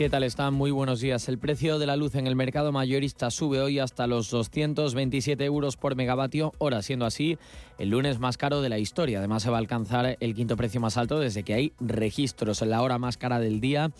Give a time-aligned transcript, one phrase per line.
[0.00, 0.54] ¿Qué tal están?
[0.54, 1.28] Muy buenos días.
[1.28, 5.76] El precio de la luz en el mercado mayorista sube hoy hasta los 227 euros
[5.76, 7.36] por megavatio hora, siendo así
[7.76, 9.18] el lunes más caro de la historia.
[9.18, 12.62] Además, se va a alcanzar el quinto precio más alto desde que hay registros.
[12.62, 13.90] La hora más cara del día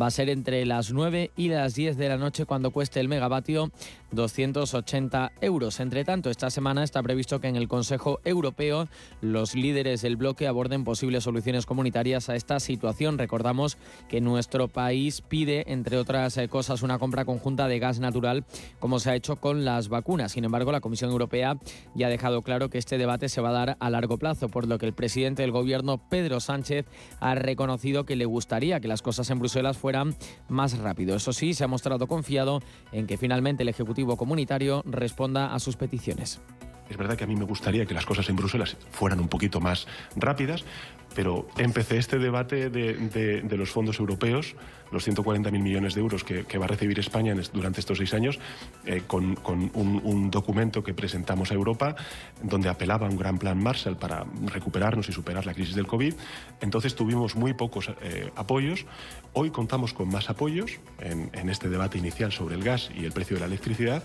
[0.00, 3.08] va a ser entre las 9 y las 10 de la noche cuando cueste el
[3.08, 3.72] megavatio
[4.12, 5.80] 280 euros.
[5.80, 8.86] Entre tanto, esta semana está previsto que en el Consejo Europeo
[9.20, 13.18] los líderes del bloque aborden posibles soluciones comunitarias a esta situación.
[13.18, 13.76] Recordamos
[14.08, 18.44] que nuestro país pide entre otras eh, cosas, una compra conjunta de gas natural,
[18.78, 20.32] como se ha hecho con las vacunas.
[20.32, 21.58] Sin embargo, la Comisión Europea
[21.94, 24.66] ya ha dejado claro que este debate se va a dar a largo plazo, por
[24.66, 26.86] lo que el presidente del Gobierno, Pedro Sánchez,
[27.20, 30.14] ha reconocido que le gustaría que las cosas en Bruselas fueran
[30.48, 31.16] más rápido.
[31.16, 32.60] Eso sí, se ha mostrado confiado
[32.92, 36.40] en que finalmente el Ejecutivo Comunitario responda a sus peticiones.
[36.88, 39.60] Es verdad que a mí me gustaría que las cosas en Bruselas fueran un poquito
[39.60, 40.64] más rápidas,
[41.14, 44.54] pero empecé este debate de, los fondos europeos,
[44.92, 48.38] los 140.000 millones de euros que, va a recibir España durante estos seis años,
[48.86, 49.36] eh, con,
[49.74, 51.96] un, documento que presentamos a Europa
[52.42, 56.14] donde apelaba a un gran plan Marshall para recuperarnos y superar la crisis del COVID.
[56.60, 58.86] Entonces tuvimos muy pocos eh, apoyos.
[59.32, 63.12] Hoy contamos con más apoyos en, en este debate inicial sobre el gas y el
[63.12, 64.02] precio de la electricidad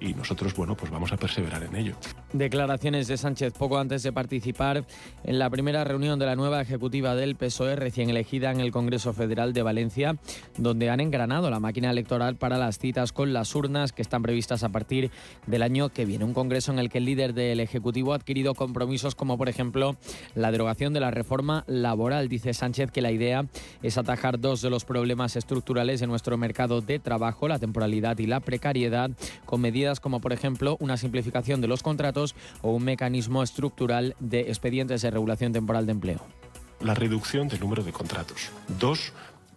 [0.00, 1.96] y nosotros, bueno, pues vamos a perseverar en ello.
[2.32, 4.86] Declaraciones de Sánchez poco antes de participar
[5.22, 9.12] en la primera reunión de la nueva ejecutiva del PSOE recién elegida en el Congreso
[9.12, 10.16] Federal de Valencia,
[10.56, 14.64] donde han engranado la máquina electoral para las citas con las urnas que están previstas
[14.64, 15.10] a partir
[15.46, 16.24] del año que viene.
[16.24, 19.96] Un Congreso en el que el líder del Ejecutivo ha adquirido compromisos como, por ejemplo,
[20.34, 22.30] la derogación de la reforma laboral.
[22.30, 23.44] Dice Sánchez que la idea
[23.82, 28.26] es atajar dos de los problemas estructurales de nuestro mercado de trabajo, la temporalidad y
[28.26, 29.10] la precariedad,
[29.44, 32.21] con medidas como por ejemplo una simplificación de los contratos
[32.60, 36.20] o un mecanismo estructural de expedientes de regulación temporal de empleo.
[36.80, 38.50] La reducción del número de contratos.
[38.80, 39.12] Dos,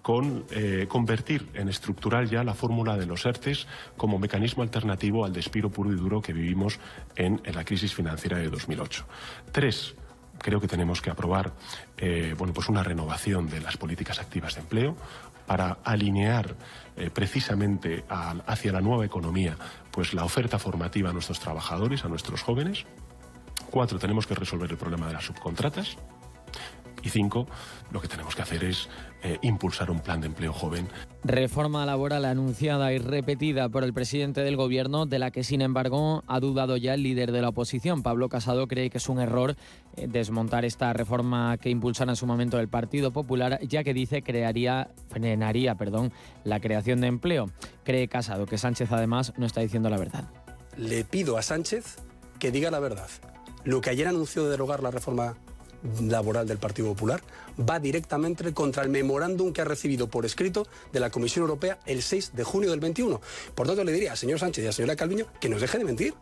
[0.06, 3.66] con eh, convertir en estructural ya la fórmula de los ERTES
[3.98, 6.80] como mecanismo alternativo al despido puro y duro que vivimos
[7.16, 9.04] en, la crisis financiera de 2008.
[9.52, 9.96] Tres,
[10.38, 11.54] creo que tenemos que aprobar
[11.98, 14.96] eh, bueno, pues una renovación de las políticas activas de empleo
[15.46, 16.56] para alinear
[16.96, 19.58] eh, precisamente hacia la nueva economía
[19.92, 22.86] pues la oferta formativa a nuestros trabajadores, a nuestros jóvenes.
[23.72, 25.98] Cuatro, tenemos que resolver el problema de las subcontratas.
[27.06, 27.48] Y cinco,
[27.92, 28.90] lo que tenemos que hacer es
[29.22, 30.88] eh, impulsar un plan de empleo joven.
[31.24, 36.24] Reforma laboral anunciada y repetida por el presidente del gobierno, de la que sin embargo
[36.26, 38.02] ha dudado ya el líder de la oposición.
[38.02, 39.56] Pablo Casado cree que es un error
[39.98, 44.24] eh, desmontar esta reforma que impulsara en su momento el Partido Popular, ya que dice
[44.24, 46.12] crearía, frenaría perdón,
[46.44, 47.52] la creación de empleo.
[47.84, 50.26] Cree Casado que Sánchez además no está diciendo la verdad.
[50.76, 51.98] Le pido a Sánchez
[52.40, 53.10] que diga la verdad.
[53.64, 55.38] Lo que ayer anunció de derogar la reforma
[56.02, 57.22] laboral del Partido Popular
[57.58, 62.02] va directamente contra el memorándum que ha recibido por escrito de la Comisión Europea el
[62.02, 63.22] 6 de junio del 21.
[63.54, 65.86] Por tanto, le diría al señor Sánchez y a señora Calviño que nos deje de
[65.86, 66.14] mentir.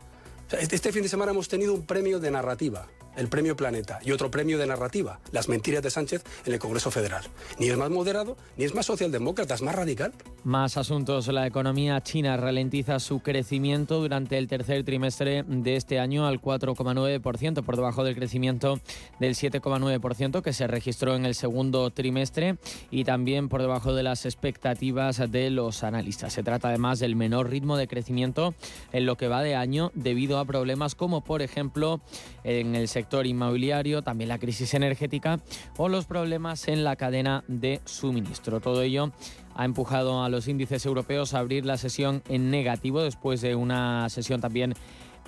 [0.52, 4.12] Este, este fin de semana hemos tenido un premio de narrativa el premio Planeta y
[4.12, 7.24] otro premio de narrativa, Las mentiras de Sánchez en el Congreso Federal.
[7.60, 10.14] Ni es más moderado, ni es más socialdemócrata, es más radical.
[10.44, 11.28] Más asuntos.
[11.28, 17.64] La economía china ralentiza su crecimiento durante el tercer trimestre de este año al 4,9%,
[17.64, 18.80] por debajo del crecimiento
[19.20, 22.58] del 7,9% que se registró en el segundo trimestre
[22.92, 26.34] y también por debajo de las expectativas de los analistas.
[26.34, 28.54] Se trata además del menor ritmo de crecimiento
[28.92, 32.02] en lo que va de año debido a problemas como por ejemplo
[32.44, 35.42] en el sector sector inmobiliario, también la crisis energética
[35.76, 38.62] o los problemas en la cadena de suministro.
[38.62, 39.12] Todo ello
[39.56, 44.08] ha empujado a los índices europeos a abrir la sesión en negativo después de una
[44.10, 44.74] sesión también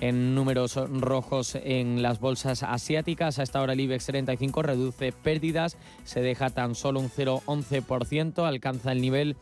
[0.00, 3.38] en números rojos en las bolsas asiáticas.
[3.38, 8.92] A esta hora el IBEX 35 reduce pérdidas, se deja tan solo un 0,11%, alcanza
[8.92, 9.36] el nivel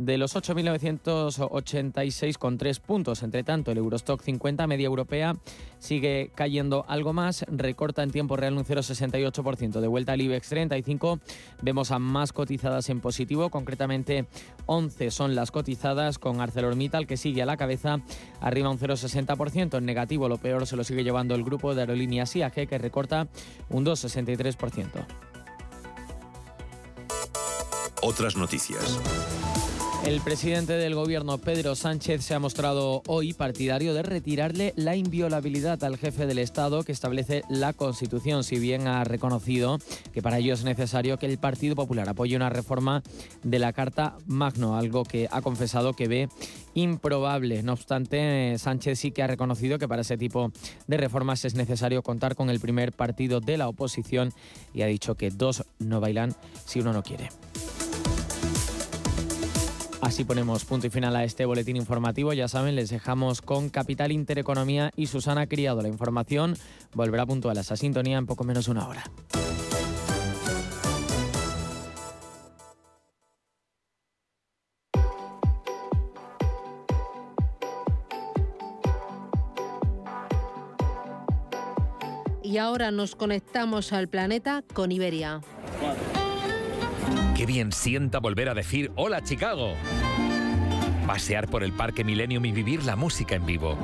[0.00, 3.22] de los 8.986 con 3 puntos.
[3.22, 5.36] Entre tanto, el Eurostock 50 media europea
[5.78, 9.80] sigue cayendo algo más, recorta en tiempo real un 0,68%.
[9.80, 11.20] De vuelta al IBEX 35
[11.60, 14.24] vemos a más cotizadas en positivo, concretamente
[14.64, 18.00] 11 son las cotizadas con ArcelorMittal que sigue a la cabeza,
[18.40, 19.76] arriba un 0,60%.
[19.76, 23.28] En negativo lo peor se lo sigue llevando el grupo de aerolíneas IAG que recorta
[23.68, 25.04] un 2,63%.
[28.02, 28.98] Otras noticias.
[30.04, 35.84] El presidente del gobierno, Pedro Sánchez, se ha mostrado hoy partidario de retirarle la inviolabilidad
[35.84, 39.78] al jefe del Estado que establece la Constitución, si bien ha reconocido
[40.12, 43.02] que para ello es necesario que el Partido Popular apoye una reforma
[43.44, 46.28] de la Carta Magno, algo que ha confesado que ve
[46.72, 47.62] improbable.
[47.62, 50.50] No obstante, Sánchez sí que ha reconocido que para ese tipo
[50.86, 54.32] de reformas es necesario contar con el primer partido de la oposición
[54.72, 57.28] y ha dicho que dos no bailan si uno no quiere.
[60.02, 62.32] Así ponemos punto y final a este boletín informativo.
[62.32, 65.82] Ya saben, les dejamos con Capital Intereconomía y Susana Criado.
[65.82, 66.56] La información
[66.94, 69.04] volverá puntual a esa sintonía en poco menos de una hora.
[82.42, 85.40] Y ahora nos conectamos al planeta con Iberia.
[87.40, 89.72] Qué bien sienta volver a decir hola Chicago.
[91.06, 93.78] Pasear por el Parque Millennium y vivir la música en vivo.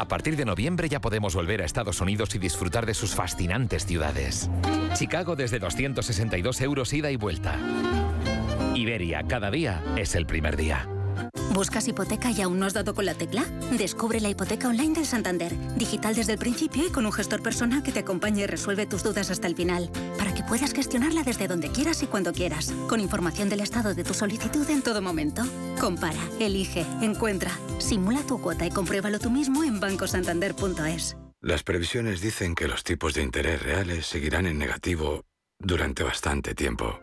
[0.00, 3.86] A partir de noviembre ya podemos volver a Estados Unidos y disfrutar de sus fascinantes
[3.86, 4.50] ciudades.
[4.94, 7.56] Chicago desde 262 euros ida y vuelta.
[8.74, 10.88] Iberia, cada día es el primer día.
[11.52, 13.44] ¿Buscas hipoteca y aún no has dado con la tecla?
[13.76, 17.82] Descubre la hipoteca online del Santander, digital desde el principio y con un gestor personal
[17.82, 21.48] que te acompañe y resuelve tus dudas hasta el final, para que puedas gestionarla desde
[21.48, 25.42] donde quieras y cuando quieras, con información del estado de tu solicitud en todo momento.
[25.78, 31.16] Compara, elige, encuentra, simula tu cuota y compruébalo tú mismo en bancosantander.es.
[31.42, 35.24] Las previsiones dicen que los tipos de interés reales seguirán en negativo
[35.58, 36.98] durante bastante tiempo.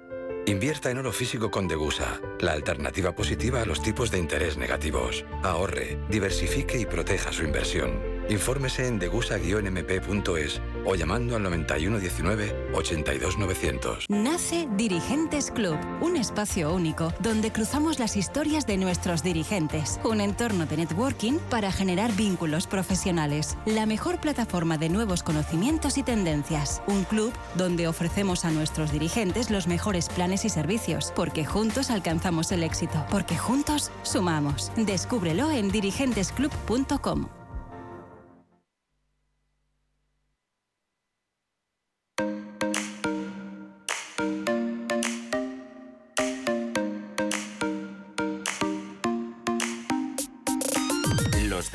[0.49, 5.23] Invierta en oro físico con Degusa, la alternativa positiva a los tipos de interés negativos.
[5.43, 8.18] Ahorre, diversifique y proteja su inversión.
[8.29, 14.05] Infórmese en degusa-mp.es o llamando al 9119-82900.
[14.07, 19.99] Nace Dirigentes Club, un espacio único donde cruzamos las historias de nuestros dirigentes.
[20.03, 23.57] Un entorno de networking para generar vínculos profesionales.
[23.65, 26.83] La mejor plataforma de nuevos conocimientos y tendencias.
[26.85, 31.11] Un club donde ofrecemos a nuestros dirigentes los mejores planes y servicios.
[31.15, 33.03] Porque juntos alcanzamos el éxito.
[33.09, 34.71] Porque juntos sumamos.
[34.75, 37.38] Descúbrelo en dirigentesclub.com.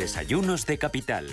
[0.05, 1.27] desayunos de capital.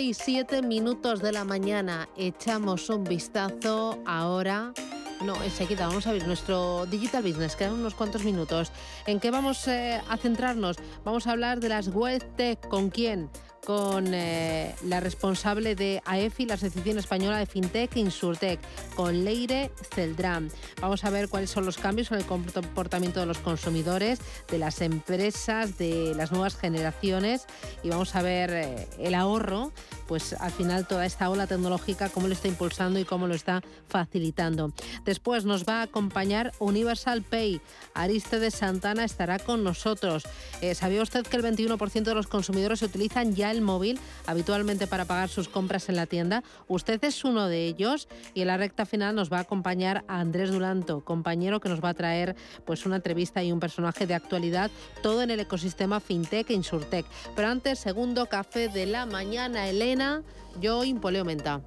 [0.00, 2.08] y 7 minutos de la mañana.
[2.16, 4.72] Echamos un vistazo ahora.
[5.20, 7.56] No, enseguida vamos a ver nuestro Digital Business.
[7.56, 8.70] Quedan unos cuantos minutos.
[9.04, 10.76] ¿En qué vamos eh, a centrarnos?
[11.04, 12.60] Vamos a hablar de las web tech.
[12.68, 13.28] ¿Con quién?
[13.68, 18.58] Con eh, la responsable de AEFI, la Asociación Española de FinTech Insurtech,
[18.96, 20.50] con Leire Celdrán.
[20.80, 24.20] Vamos a ver cuáles son los cambios en el comportamiento de los consumidores,
[24.50, 27.44] de las empresas, de las nuevas generaciones
[27.82, 29.70] y vamos a ver eh, el ahorro,
[30.06, 33.62] pues al final toda esta ola tecnológica, cómo lo está impulsando y cómo lo está
[33.86, 34.72] facilitando.
[35.04, 37.60] Después nos va a acompañar Universal Pay.
[37.94, 40.22] de Santana estará con nosotros.
[40.62, 45.04] Eh, ¿Sabía usted que el 21% de los consumidores utilizan ya el móvil habitualmente para
[45.04, 46.42] pagar sus compras en la tienda.
[46.66, 50.20] Usted es uno de ellos y en la recta final nos va a acompañar a
[50.20, 54.14] Andrés Duranto, compañero que nos va a traer pues una entrevista y un personaje de
[54.14, 54.70] actualidad,
[55.02, 57.06] todo en el ecosistema FinTech e Insurtech.
[57.34, 60.22] Pero antes, segundo café de la mañana, Elena,
[60.60, 61.60] yo impoleo menta.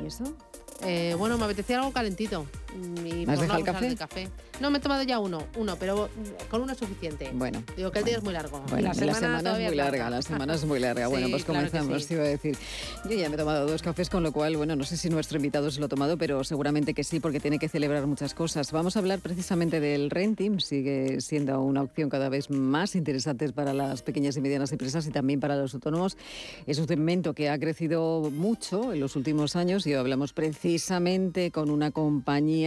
[0.00, 0.24] ¿Y eso?
[0.82, 2.46] Eh, bueno, me apetecía algo calentito.
[3.04, 3.96] Y ¿Me has dejado el café?
[3.96, 4.28] café?
[4.60, 6.10] No, me he tomado ya uno, uno, pero
[6.50, 7.30] con uno es suficiente.
[7.32, 7.62] Bueno.
[7.76, 8.60] Digo que el día es muy largo.
[8.68, 11.06] Bueno, la semana, es muy larga, la semana es muy larga.
[11.08, 12.56] bueno, pues comenzamos, te iba a decir.
[13.08, 15.38] Yo ya me he tomado dos cafés, con lo cual, bueno, no sé si nuestro
[15.38, 18.70] invitado se lo ha tomado, pero seguramente que sí, porque tiene que celebrar muchas cosas.
[18.70, 23.72] Vamos a hablar precisamente del renting, sigue siendo una opción cada vez más interesante para
[23.72, 26.18] las pequeñas y medianas empresas y también para los autónomos.
[26.66, 31.70] Es un segmento que ha crecido mucho en los últimos años y hablamos precisamente con
[31.70, 32.59] una compañía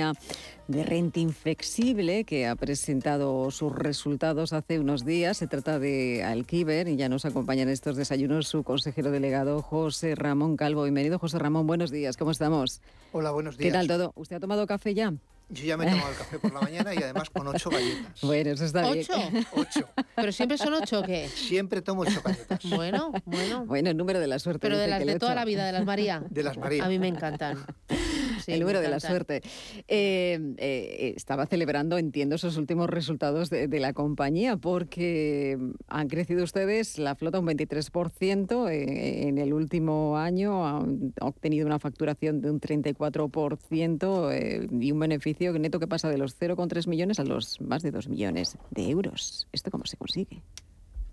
[0.68, 5.38] de renta inflexible que ha presentado sus resultados hace unos días.
[5.38, 10.16] Se trata de Alquiver y ya nos acompaña en estos desayunos su consejero delegado José
[10.16, 10.84] Ramón Calvo.
[10.84, 11.68] Bienvenido, José Ramón.
[11.68, 12.18] Buenos días.
[12.18, 12.82] ¿Cómo estamos?
[13.12, 13.72] Hola, buenos días.
[13.72, 14.14] ¿Qué tal todo?
[14.16, 15.14] ¿Usted ha tomado café ya?
[15.50, 18.14] Yo ya me he tomado el café por la mañana y además con ocho galletas.
[18.24, 19.06] Bueno, eso está bien.
[19.10, 19.48] ¿Ocho?
[19.54, 19.90] Ocho.
[20.16, 21.28] ¿Pero siempre son ocho o qué?
[21.28, 22.60] Siempre tomo ocho galletas.
[22.70, 23.66] Bueno, bueno.
[23.66, 24.60] Bueno, el número de la suerte.
[24.62, 26.24] Pero de las de toda la vida, de las María.
[26.30, 26.86] De las María.
[26.86, 27.66] A mí me encantan.
[28.48, 29.42] el número de la suerte.
[29.88, 35.58] Eh, eh, estaba celebrando, entiendo, esos últimos resultados de, la compañía porque
[35.88, 41.80] han crecido ustedes la flota un 23% eh, en el último año, han obtenido una
[41.80, 47.24] facturación de un 34% y un beneficio neto que pasa de los 0,3 millones a
[47.24, 49.48] los más de 2 millones de euros.
[49.52, 50.42] ¿Esto cómo se consigue?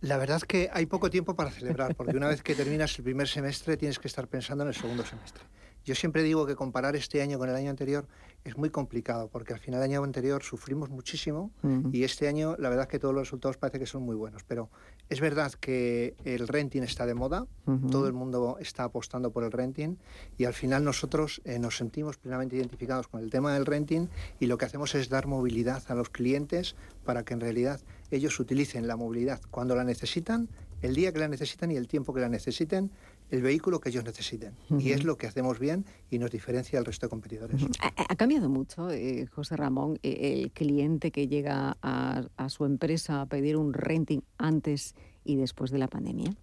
[0.01, 3.05] La verdad es que hay poco tiempo para celebrar, porque una vez que terminas el
[3.05, 5.45] primer semestre tienes que estar pensando en el segundo semestre.
[5.85, 8.07] Yo siempre digo que comparar este año con el año anterior
[8.45, 11.51] es muy complicado, porque al final del año anterior sufrimos muchísimo
[11.93, 14.45] y este año la verdad es que todos los resultados parece que son muy buenos.
[14.45, 14.71] Pero
[15.09, 17.47] es verdad que el renting está de moda,
[17.91, 19.97] todo el mundo está apostando por el renting
[20.39, 24.09] y al final nosotros eh, nos sentimos plenamente identificados con el tema del renting
[24.39, 28.39] y lo que hacemos es dar movilidad a los clientes para que en realidad ellos
[28.41, 30.49] utilicen la movilidad cuando la necesitan,
[30.83, 32.91] el día que la necesitan y el tiempo que la necesiten
[33.31, 34.55] el vehículo que ellos necesiten.
[34.79, 37.61] Y es lo que hacemos bien y nos diferencia del resto de competidores.
[37.81, 43.27] ¿Ha, cambiado mucho, eh, José Ramón, eh, el cliente que llega a, su empresa a
[43.27, 44.95] pedir un renting antes
[45.25, 46.35] y después de la pandemia?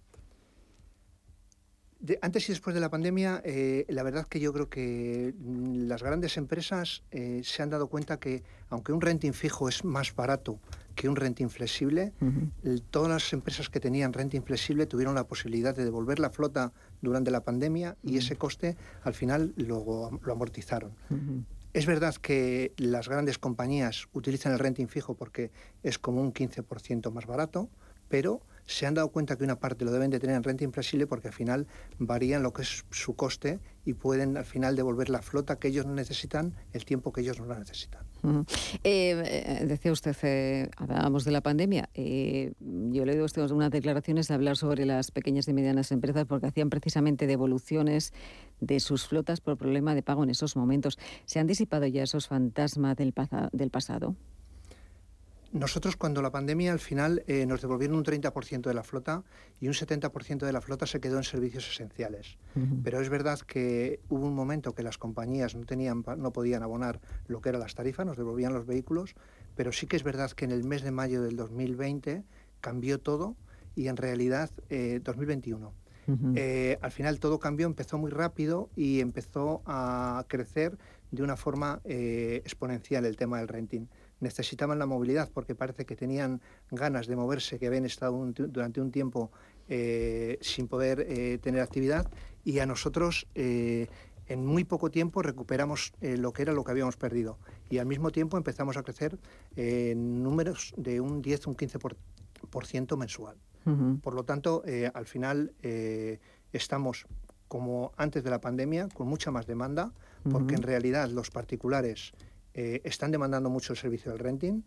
[2.22, 6.02] Antes y después de la pandemia, eh, la verdad que yo creo que mm, las
[6.02, 7.02] grandes empresas
[7.42, 10.58] se han dado cuenta que, aunque un renting fijo es más barato
[10.98, 12.12] que un renting flexible.
[12.90, 17.30] Todas las empresas que tenían renting flexible tuvieron la posibilidad de devolver la flota durante
[17.30, 20.90] la pandemia y ese coste al final lo, lo amortizaron.
[21.72, 25.52] Es verdad que las grandes compañías utilizan el renting fijo porque
[25.84, 27.68] es como un 15% más barato,
[28.08, 31.06] pero se han dado cuenta que una parte lo deben de tener en renta inflexible
[31.06, 31.66] porque al final
[31.98, 35.86] varían lo que es su coste y pueden al final devolver la flota que ellos
[35.86, 38.04] no necesitan el tiempo que ellos no la necesitan.
[38.84, 41.88] Eh, decía usted, eh, hablábamos de la pandemia.
[41.94, 46.26] Eh, yo le he oído unas declaraciones de hablar sobre las pequeñas y medianas empresas
[46.26, 48.12] porque hacían precisamente devoluciones
[48.60, 50.98] de sus flotas por problema de pago en esos momentos.
[51.24, 54.14] ¿Se han disipado ya esos fantasmas del pasado?
[55.52, 59.24] Nosotros cuando la pandemia al final eh, nos devolvieron un 30% de la flota
[59.60, 62.36] y un 70% de la flota se quedó en servicios esenciales.
[62.82, 67.00] Pero es verdad que hubo un momento que las compañías no, tenían, no podían abonar
[67.28, 69.14] lo que eran las tarifas, nos devolvían los vehículos,
[69.54, 72.24] pero sí que es verdad que en el mes de mayo del 2020
[72.60, 73.36] cambió todo
[73.74, 75.68] y en realidad 2021.
[76.08, 80.76] Eh, eh, al final todo cambió, empezó muy rápido y empezó a crecer
[81.10, 83.86] de una forma exponencial el tema del renting
[84.20, 88.90] necesitaban la movilidad porque parece que tenían ganas de moverse, que habían estado durante un
[88.90, 89.30] tiempo
[89.68, 92.10] eh, sin poder eh, tener actividad.
[92.44, 93.88] Y a nosotros eh,
[94.26, 97.38] en muy poco tiempo recuperamos lo que era lo que habíamos perdido.
[97.70, 99.18] Y al mismo tiempo empezamos a crecer
[99.56, 103.36] en números de un 10, un 15% mensual.
[104.02, 104.62] Por lo tanto,
[104.94, 105.52] al final
[106.52, 107.06] estamos
[107.48, 109.92] como antes de la pandemia, con mucha más demanda,
[110.30, 112.12] porque en realidad los particulares
[112.60, 114.62] eh, están demandando mucho el servicio del renting,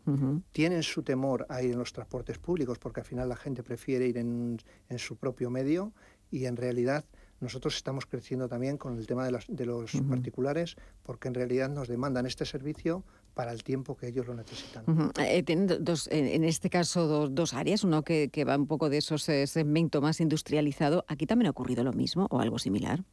[0.53, 4.07] tienen su temor a ir en los transportes públicos porque al final la gente prefiere
[4.07, 4.57] ir en,
[4.97, 5.91] su propio medio
[6.29, 7.03] y en realidad
[7.41, 12.25] nosotros estamos creciendo también con el tema de, los particulares porque en realidad nos demandan
[12.25, 15.11] este servicio para el tiempo que ellos lo necesitan.
[15.19, 18.99] Eh, tienen dos, en este caso dos, áreas, uno que, que, va un poco de
[18.99, 21.03] esos segmento más industrializado.
[21.09, 23.03] ¿Aquí también ha ocurrido lo mismo o algo similar?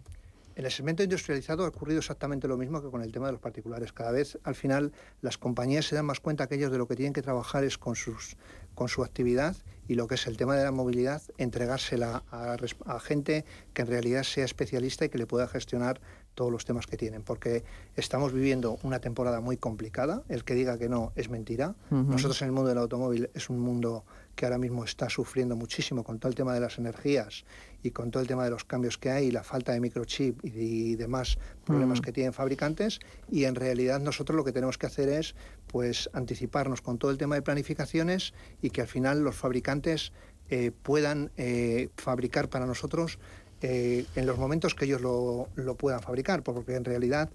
[0.59, 3.41] En el segmento industrializado ha ocurrido exactamente lo mismo que con el tema de los
[3.41, 3.93] particulares.
[3.93, 6.97] Cada vez, al final, las compañías se dan más cuenta que ellos de lo que
[6.97, 8.37] tienen que trabajar es con, sus,
[8.75, 9.55] con su actividad
[9.87, 13.88] y lo que es el tema de la movilidad, entregársela a, a gente que en
[13.88, 16.00] realidad sea especialista y que le pueda gestionar
[16.35, 17.62] todos los temas que tienen, porque
[17.95, 20.25] estamos viviendo una temporada muy complicada.
[20.29, 21.77] El que diga que no es mentira.
[21.91, 24.05] Nosotros en el mundo del automóvil es un mundo
[24.38, 27.45] que ahora mismo está sufriendo muchísimo con todo el tema de las energías
[27.83, 30.45] y con todo el tema de los cambios que hay, y la falta de microchip
[30.45, 33.00] y, demás problemas que tienen fabricantes.
[33.33, 35.35] Y en realidad nosotros lo que tenemos que hacer es
[35.66, 40.12] pues anticiparnos con todo el tema de planificaciones y que al final los fabricantes
[40.50, 43.18] eh, puedan eh, fabricar para nosotros
[43.61, 47.28] eh, en los momentos que ellos lo, lo, puedan fabricar, porque en realidad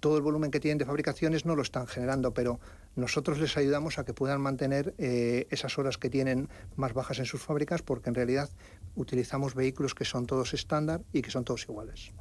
[0.00, 2.60] todo el volumen que tienen de fabricaciones no lo están generando, pero
[2.96, 7.26] nosotros les ayudamos a que puedan mantener eh, esas horas que tienen más bajas en
[7.26, 8.48] sus fábricas porque en realidad
[8.94, 12.12] utilizamos vehículos que son todos estándar y que son todos iguales.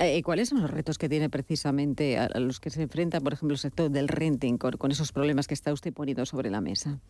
[0.00, 3.54] Eh, ¿Cuáles son los retos que tiene precisamente a, los que se enfrenta, por ejemplo,
[3.54, 7.00] el sector del renting con, esos problemas que está usted poniendo sobre la mesa?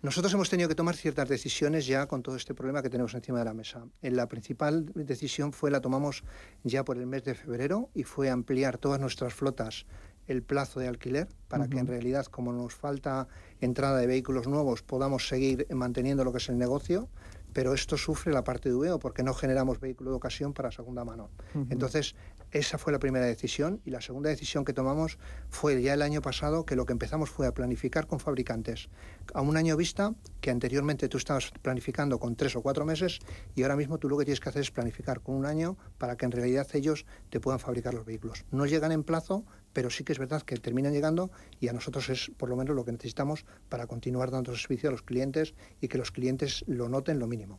[0.00, 3.38] Nosotros hemos tenido que tomar ciertas decisiones ya con todo este problema que tenemos encima
[3.38, 3.86] de la mesa.
[4.00, 6.24] la principal decisión fue la tomamos
[6.64, 9.86] ya por el mes de febrero y fue ampliar todas nuestras flotas
[10.26, 13.28] el plazo de alquiler para que en realidad, como nos falta
[13.60, 17.08] entrada de vehículos nuevos, podamos seguir manteniendo lo que es el negocio.
[17.52, 21.04] pero esto sufre la parte de VO porque no generamos vehículo de ocasión para segunda
[21.04, 21.30] mano.
[21.68, 22.14] Entonces,
[22.50, 26.20] esa fue la primera decisión y la segunda decisión que tomamos fue ya el año
[26.20, 28.88] pasado que lo que empezamos fue a planificar con fabricantes
[29.32, 33.20] a un año vista que anteriormente tú estabas planificando con tres o cuatro meses
[33.54, 36.16] y ahora mismo tú lo que tienes que hacer es planificar con un año para
[36.16, 38.44] que en realidad ellos te puedan fabricar los vehículos.
[38.50, 42.08] No llegan en plazo, pero sí que es verdad que terminan llegando y a nosotros
[42.08, 45.88] es por lo menos lo que necesitamos para continuar dando servicio a los clientes y
[45.88, 47.58] que los clientes lo noten lo mínimo.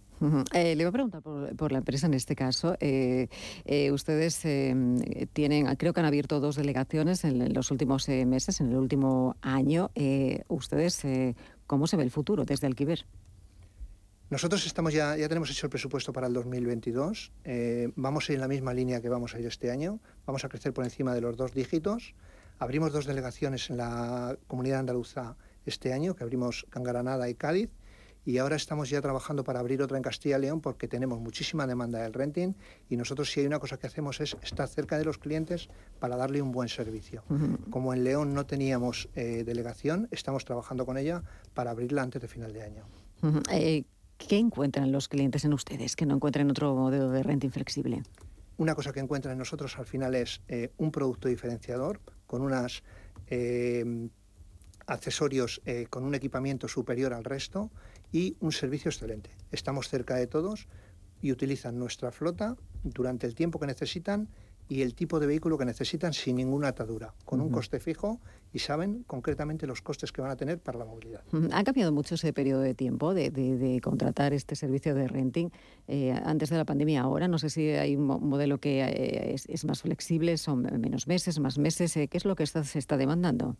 [0.54, 2.78] Eh, le voy a preguntar por, la empresa en este caso.
[2.80, 3.28] Eh,
[3.66, 4.40] eh, ustedes
[5.34, 9.92] tienen, creo que han abierto dos delegaciones en, los últimos meses, en el último año.
[10.48, 11.02] ¿Ustedes
[11.68, 13.06] cómo se ve el futuro desde Alquiver?
[14.34, 17.32] Nosotros estamos ya, ya tenemos hecho el presupuesto para el 2022.
[17.96, 20.00] vamos a ir en la misma línea que vamos a ir este año.
[20.26, 22.16] Vamos a crecer por encima de los dos dígitos.
[22.58, 25.36] Abrimos dos delegaciones en la comunidad andaluza
[25.68, 27.70] este año, que abrimos Cangaranada y Cádiz
[28.26, 31.68] y ahora estamos ya trabajando para abrir otra en Castilla y León porque tenemos muchísima
[31.68, 32.56] demanda del renting
[32.90, 36.16] y nosotros si hay una cosa que hacemos es estar cerca de los clientes para
[36.16, 37.24] darle un buen servicio.
[37.70, 41.22] Como en León no teníamos eh, delegación, estamos trabajando con ella
[41.54, 42.84] para abrirla antes de final de año.
[43.52, 43.84] Eh,
[44.28, 48.04] ¿Qué encuentran los clientes en ustedes que no encuentran otro modelo de renting flexible?
[48.58, 52.84] Una cosa que encuentran en nosotros al final es eh, un producto diferenciador con unas
[54.86, 57.72] accesorios con un equipamiento superior al resto
[58.12, 59.32] y un servicio excelente.
[59.52, 60.68] Estamos cerca de todos
[61.22, 64.30] y utilizan nuestra flota durante el tiempo que necesitan
[64.70, 68.20] y el tipo de vehículo que necesitan sin ninguna atadura, con un coste fijo
[68.54, 71.24] y saben concretamente los costes que van a tener para la movilidad.
[71.52, 75.50] ¿Ha cambiado mucho ese periodo de tiempo de, contratar este servicio de renting
[75.88, 77.28] eh, antes de la pandemia ahora?
[77.28, 81.58] No sé si hay un modelo que eh, es, más flexible, son menos meses, más
[81.58, 81.96] meses.
[81.98, 83.56] Eh, ¿Qué es lo que se está demandando?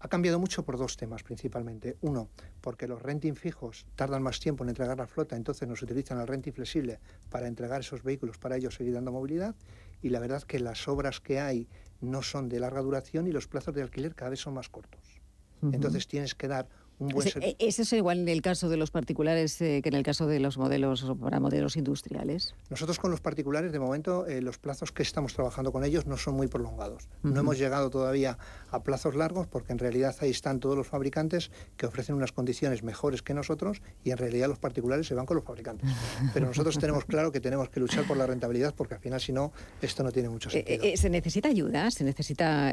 [0.00, 1.96] Ha cambiado mucho por dos temas principalmente.
[2.02, 2.28] Uno,
[2.60, 6.26] porque los renting fijos tardan más tiempo en entregar la flota, entonces nos utilizan el
[6.28, 7.00] renting flexible
[7.30, 9.56] para entregar esos vehículos para ellos seguir dando movilidad.
[10.02, 11.68] Y la verdad que las obras que hay
[12.00, 15.20] no son de larga duración y los plazos de alquiler cada vez son más cortos.
[15.60, 16.68] Entonces tienes que dar
[17.00, 20.26] e, ¿Ese es igual en el caso de los particulares eh, que en el caso
[20.26, 22.54] de los modelos para modelos industriales?
[22.70, 26.16] Nosotros con los particulares, de momento, eh, los plazos que estamos trabajando con ellos no
[26.16, 27.08] son muy prolongados.
[27.22, 28.38] No hemos llegado todavía
[28.70, 32.82] a plazos largos porque en realidad ahí están todos los fabricantes que ofrecen unas condiciones
[32.82, 35.88] mejores que nosotros y en realidad los particulares se van con los fabricantes.
[36.34, 39.32] Pero nosotros tenemos claro que tenemos que luchar por la rentabilidad porque al final si
[39.32, 40.96] no, esto no tiene mucho eh, sentido.
[40.96, 41.90] ¿Se necesita ayuda?
[41.90, 42.72] ¿Se necesita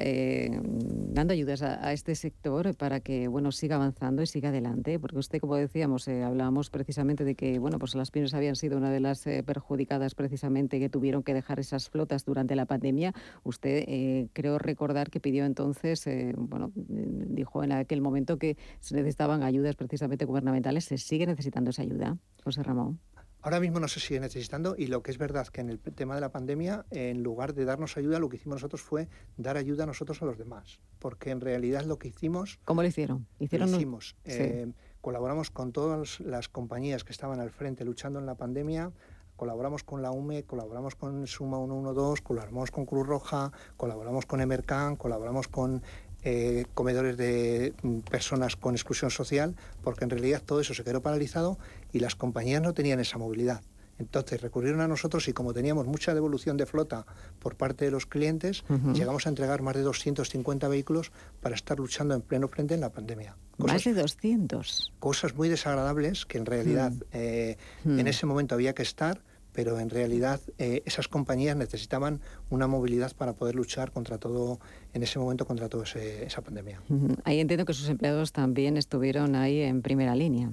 [1.10, 4.15] dando ayudas a, a este sector para que bueno siga avanzando?
[4.22, 8.12] Y siga adelante, porque usted, como decíamos, eh, hablábamos precisamente de que bueno, pues las
[8.12, 12.26] pymes habían sido una de las eh, perjudicadas precisamente que tuvieron que dejar esas flotas
[12.26, 13.14] durante la pandemia.
[13.44, 19.44] Usted eh, creo recordar que pidió entonces, bueno, dijo en aquel momento que se necesitaban
[19.44, 20.86] ayudas precisamente gubernamentales.
[20.86, 23.00] ¿Se sigue necesitando esa ayuda, José Ramón?
[23.46, 26.16] Ahora mismo no se sigue necesitando y lo que es verdad que en el tema
[26.16, 29.84] de la pandemia, en lugar de darnos ayuda, lo que hicimos nosotros fue dar ayuda
[29.84, 32.58] a nosotros a los demás, porque en realidad lo que hicimos...
[32.66, 33.28] ¿Cómo lo hicieron?
[33.38, 34.16] ¿Hicieron lo hicimos.
[34.24, 38.92] Eh, colaboramos con todas las compañías que estaban al frente luchando en la pandemia,
[39.36, 44.96] colaboramos con la UME, colaboramos con Suma 112, colaboramos con Cruz Roja, colaboramos con Emercan,
[44.96, 45.84] colaboramos con
[46.28, 51.00] eh, comedores de mm, personas con exclusión social, porque en realidad todo eso se quedó
[51.04, 51.60] paralizado
[51.96, 53.62] y las compañías no tenían esa movilidad.
[53.98, 57.06] Entonces recurrieron a nosotros y como teníamos mucha devolución de flota
[57.40, 62.14] por parte de los clientes, llegamos a entregar más de 250 vehículos para estar luchando
[62.14, 63.38] en pleno frente en la pandemia.
[63.58, 64.92] más de 200.
[65.00, 67.04] Cosas muy desagradables que en realidad mm.
[67.14, 68.08] Eh, en mm.
[68.08, 73.32] ese momento había que estar pero en realidad eh, esas compañías necesitaban una movilidad para
[73.32, 74.60] poder luchar contra todo,
[74.94, 76.82] en ese momento, contra toda esa pandemia.
[77.24, 80.52] Ahí entiendo que sus empleados también estuvieron ahí en primera línea.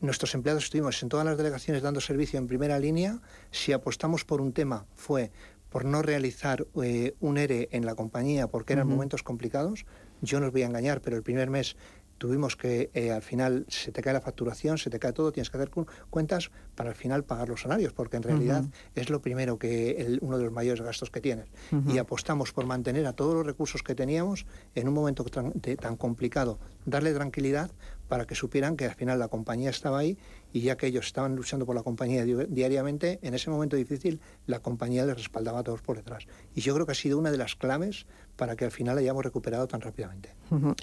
[0.00, 3.20] Nuestros empleados estuvimos en todas las delegaciones dando servicio en primera línea.
[3.50, 5.30] Si apostamos por un tema fue
[5.70, 9.86] por no realizar eh, un ERE en la compañía porque eran momentos complicados.
[10.22, 11.76] Yo no os voy a engañar, pero el primer mes
[12.18, 15.50] tuvimos que eh, al final se te cae la facturación, se te cae todo, tienes
[15.50, 15.70] que hacer
[16.10, 20.38] cuentas para al final pagar los salarios, porque en realidad es lo primero que uno
[20.38, 21.48] de los mayores gastos que tienes.
[21.88, 26.58] Y apostamos por mantener a todos los recursos que teníamos en un momento tan complicado,
[26.86, 27.70] darle tranquilidad
[28.08, 30.18] para que supieran que al final la compañía estaba ahí
[30.52, 34.60] y ya que ellos estaban luchando por la compañía diariamente, en ese momento difícil la
[34.60, 36.26] compañía les respaldaba a todos por detrás.
[36.54, 39.24] Y yo creo que ha sido una de las claves para que al final hayamos
[39.24, 40.34] recuperado tan rápidamente.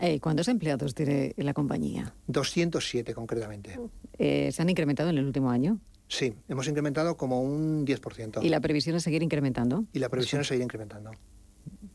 [0.02, 2.14] Eh, ¿Cuántos empleados tiene la compañía?
[2.28, 3.80] 207 concretamente.
[4.18, 5.80] Eh, ¿Se han incrementado en el último año?
[6.08, 8.44] Sí, hemos incrementado como un 10%.
[8.44, 9.86] ¿Y la previsión es seguir incrementando?
[9.94, 11.12] Y la previsión es seguir incrementando.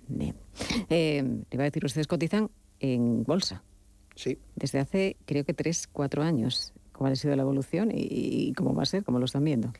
[0.09, 0.35] Bien.
[0.89, 3.63] Eh, le iba a decir, ustedes cotizan en bolsa.
[4.17, 4.39] Sí.
[4.57, 6.73] Desde hace, creo que tres, cuatro años.
[6.93, 9.05] ¿Cuál ha sido la evolución y, cómo va a ser?
[9.05, 9.73] ¿Cómo lo están viendo?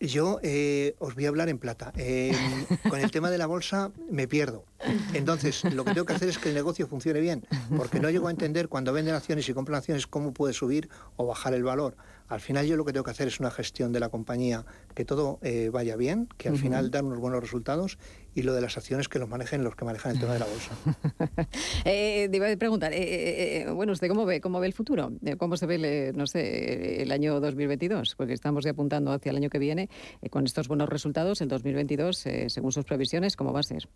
[0.00, 1.92] Yo eh, os voy a hablar en plata.
[1.96, 2.34] Em,
[2.88, 4.64] con el tema de la bolsa me pierdo.
[5.12, 8.26] Entonces, lo que tengo que hacer es que el negocio funcione bien, porque no llego
[8.26, 11.96] a entender cuando venden acciones y compran acciones cómo puede subir o bajar el valor.
[12.32, 14.64] Al final yo lo que tengo que hacer es una gestión de la compañía,
[14.94, 17.98] que todo eh, vaya bien, que al final dan unos buenos resultados
[18.34, 20.46] y lo de las acciones que los manejen los que manejan el tema de la
[20.46, 20.70] bolsa.
[21.84, 25.12] eh, te iba a preguntar, eh, eh, bueno, ¿usted cómo ve, cómo ve el futuro?
[25.36, 28.14] ¿Cómo se ve, no sé, el año 2022?
[28.16, 29.90] Porque estamos ya apuntando hacia el año que viene
[30.30, 31.42] con estos buenos resultados.
[31.42, 32.16] El 2022,
[32.46, 33.90] según sus previsiones, ¿cómo va a ser?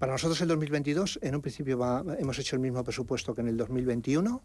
[0.00, 1.78] Para nosotros el 2022, en un principio
[2.18, 4.42] hemos hecho el mismo presupuesto que en el 2021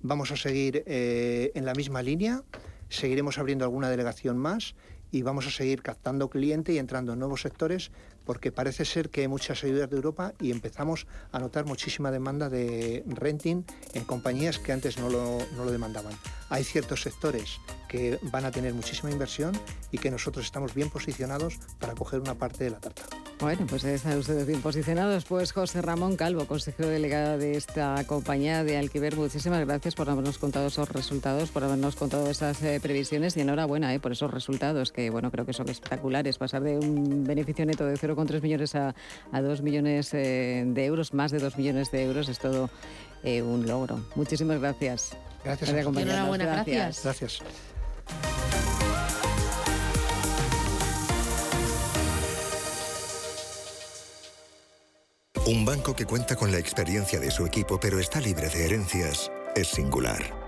[0.00, 2.42] Vamos a seguir eh, en la misma línea,
[2.88, 4.76] seguiremos abriendo alguna delegación más
[5.10, 7.90] y vamos a seguir captando cliente y entrando en nuevos sectores
[8.28, 12.50] porque parece ser que hay muchas ayudas de Europa y empezamos a notar muchísima demanda
[12.50, 13.64] de renting
[13.94, 16.12] en compañías que antes no lo, no lo demandaban.
[16.50, 19.58] Hay ciertos sectores que van a tener muchísima inversión
[19.90, 23.04] y que nosotros estamos bien posicionados para coger una parte de la tarta.
[23.40, 25.24] Bueno, pues están ustedes bien posicionados.
[25.24, 30.38] Pues José Ramón Calvo, consejero delegado de esta compañía de Alquiver, muchísimas gracias por habernos
[30.38, 34.90] contado esos resultados, por habernos contado esas eh, previsiones y enhorabuena eh, por esos resultados
[34.90, 36.36] que, bueno, creo que son espectaculares.
[36.36, 38.94] Pasar de un beneficio neto de 0,3 millones a,
[39.32, 42.70] a 2 millones eh, de euros, más de 2 millones de euros, es todo
[43.22, 44.00] eh, un logro.
[44.14, 45.16] Muchísimas gracias.
[45.44, 45.70] Gracias.
[45.70, 47.04] Por enhorabuena, gracias.
[47.04, 47.42] Gracias.
[55.46, 59.30] Un banco que cuenta con la experiencia de su equipo pero está libre de herencias
[59.56, 60.47] es singular.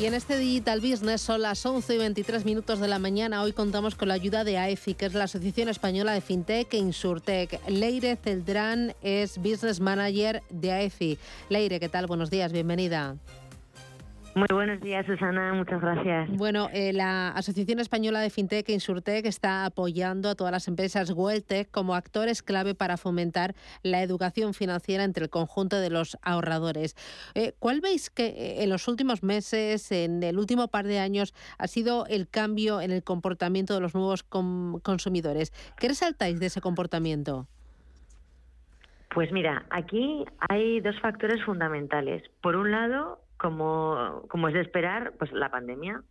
[0.00, 3.42] Y en este Digital Business son las 11 y 23 minutos de la mañana.
[3.42, 6.76] Hoy contamos con la ayuda de AEFI, que es la Asociación Española de FinTech e
[6.76, 7.60] Insurtech.
[7.68, 11.18] Leire Celdrán es Business Manager de AEFI.
[11.48, 12.06] Leire, ¿qué tal?
[12.06, 13.16] Buenos días, bienvenida.
[14.38, 15.52] Muy buenos días, Susana.
[15.52, 16.30] Muchas gracias.
[16.30, 21.10] Bueno, eh, la Asociación Española de FinTech e Insurtech está apoyando a todas las empresas
[21.10, 26.94] WellTech como actores clave para fomentar la educación financiera entre el conjunto de los ahorradores.
[27.34, 31.34] Eh, ¿Cuál veis que eh, en los últimos meses, en el último par de años,
[31.58, 35.50] ha sido el cambio en el comportamiento de los nuevos consumidores?
[35.80, 37.48] ¿Qué resaltáis de ese comportamiento?
[39.12, 42.22] Pues mira, aquí hay dos factores fundamentales.
[42.40, 46.02] Por un lado, como, como es de esperar, pues la pandemia.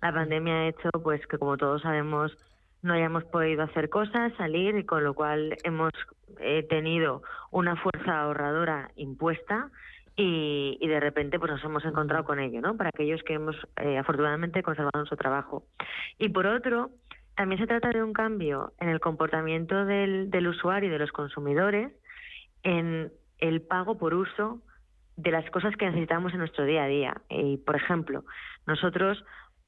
[0.00, 2.36] La pandemia ha hecho pues que como todos sabemos
[2.82, 5.92] no hayamos podido hacer cosas, salir y con lo cual hemos
[6.40, 9.70] eh, tenido una fuerza ahorradora impuesta
[10.16, 12.76] y, y, de repente pues nos hemos encontrado con ello, ¿no?
[12.76, 15.64] Para aquellos que hemos eh, afortunadamente conservado nuestro trabajo.
[16.18, 16.90] Y por otro,
[17.36, 21.12] también se trata de un cambio en el comportamiento del, del usuario y de los
[21.12, 21.92] consumidores
[22.62, 24.60] en el pago por uso
[25.16, 27.14] de las cosas que necesitamos en nuestro día a día.
[27.28, 28.24] Y, por ejemplo,
[28.66, 29.24] nosotros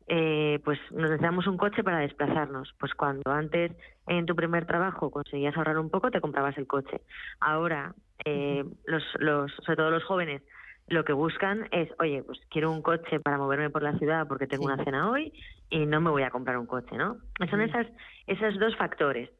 [0.06, 2.74] eh, pues nos necesitamos un coche para desplazarnos.
[2.78, 3.72] Pues cuando antes
[4.06, 7.00] en tu primer trabajo conseguías ahorrar un poco, te comprabas el coche.
[7.40, 10.42] Ahora, eh, los, los, sobre todo los jóvenes,
[10.88, 14.46] lo que buscan es, oye, pues quiero un coche para moverme por la ciudad porque
[14.46, 15.32] tengo una cena hoy
[15.70, 17.18] y no me voy a comprar un coche, ¿no?
[17.48, 17.86] Son esas,
[18.26, 19.30] esos dos factores.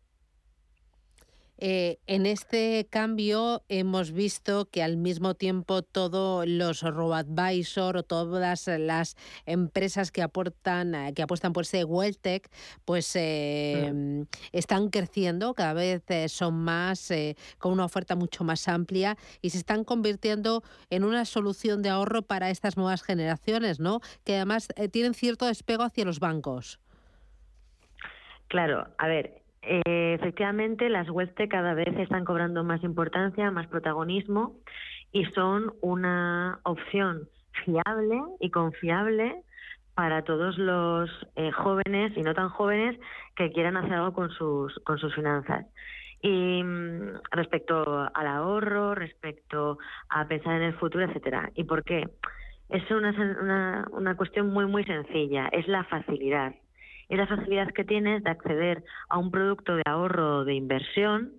[1.66, 8.66] Eh, en este cambio hemos visto que al mismo tiempo todos los robo-advisor o todas
[8.66, 12.50] las empresas que aportan, eh, que apuestan por ese WellTech,
[12.84, 17.10] pues eh, están creciendo, cada vez son más,
[17.56, 22.20] con una oferta mucho más amplia y se están convirtiendo en una solución de ahorro
[22.20, 24.00] para estas nuevas generaciones, ¿no?
[24.22, 26.78] Que además tienen cierto despego hacia los bancos.
[28.48, 34.56] Claro, a ver, eh, efectivamente las WebTech cada vez están cobrando más importancia, más protagonismo
[35.12, 37.28] y son una opción
[37.64, 39.42] fiable y confiable
[39.94, 42.98] para todos los eh, jóvenes y no tan jóvenes
[43.36, 45.66] que quieran hacer algo con sus, con sus finanzas.
[46.20, 51.50] Y mm, respecto al ahorro, respecto a pensar en el futuro, etcétera.
[51.54, 52.08] ¿Y por qué?
[52.68, 55.48] Es una, una, una cuestión muy, muy sencilla.
[55.52, 56.54] Es la facilidad.
[57.08, 61.32] Es la facilidad que tienes de acceder a un producto de ahorro o de inversión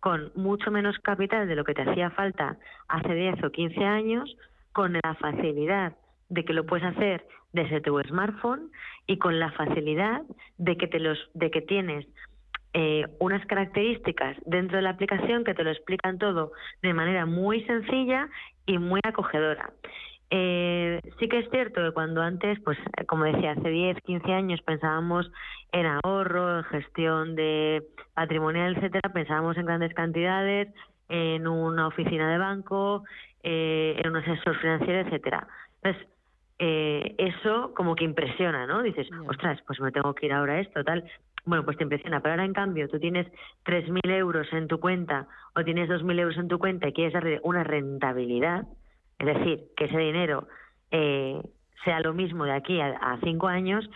[0.00, 2.56] con mucho menos capital de lo que te hacía falta
[2.88, 4.36] hace 10 o 15 años,
[4.72, 5.94] con la facilidad
[6.28, 8.70] de que lo puedes hacer desde tu smartphone
[9.06, 10.22] y con la facilidad
[10.58, 12.06] de que te los de que tienes
[12.74, 17.62] eh, unas características dentro de la aplicación que te lo explican todo de manera muy
[17.64, 18.28] sencilla
[18.66, 19.70] y muy acogedora.
[20.34, 24.62] Eh, sí que es cierto que cuando antes, pues como decía, hace 10, 15 años
[24.62, 25.30] pensábamos
[25.72, 27.82] en ahorro, en gestión de
[28.14, 30.72] patrimonial, etcétera, pensábamos en grandes cantidades,
[31.10, 33.04] en una oficina de banco,
[33.42, 35.46] eh, en un asesor financiero, etcétera.
[35.82, 36.08] Entonces,
[36.58, 38.82] eh, eso como que impresiona, ¿no?
[38.82, 41.04] Dices, ostras, pues me tengo que ir ahora a esto, tal.
[41.44, 43.26] Bueno, pues te impresiona, pero ahora en cambio tú tienes
[43.64, 47.38] 3.000 euros en tu cuenta o tienes 2.000 euros en tu cuenta y quieres darle
[47.42, 48.64] una rentabilidad,
[49.22, 50.48] es decir, que ese dinero
[50.90, 51.40] eh,
[51.84, 53.88] sea lo mismo de aquí a, cinco años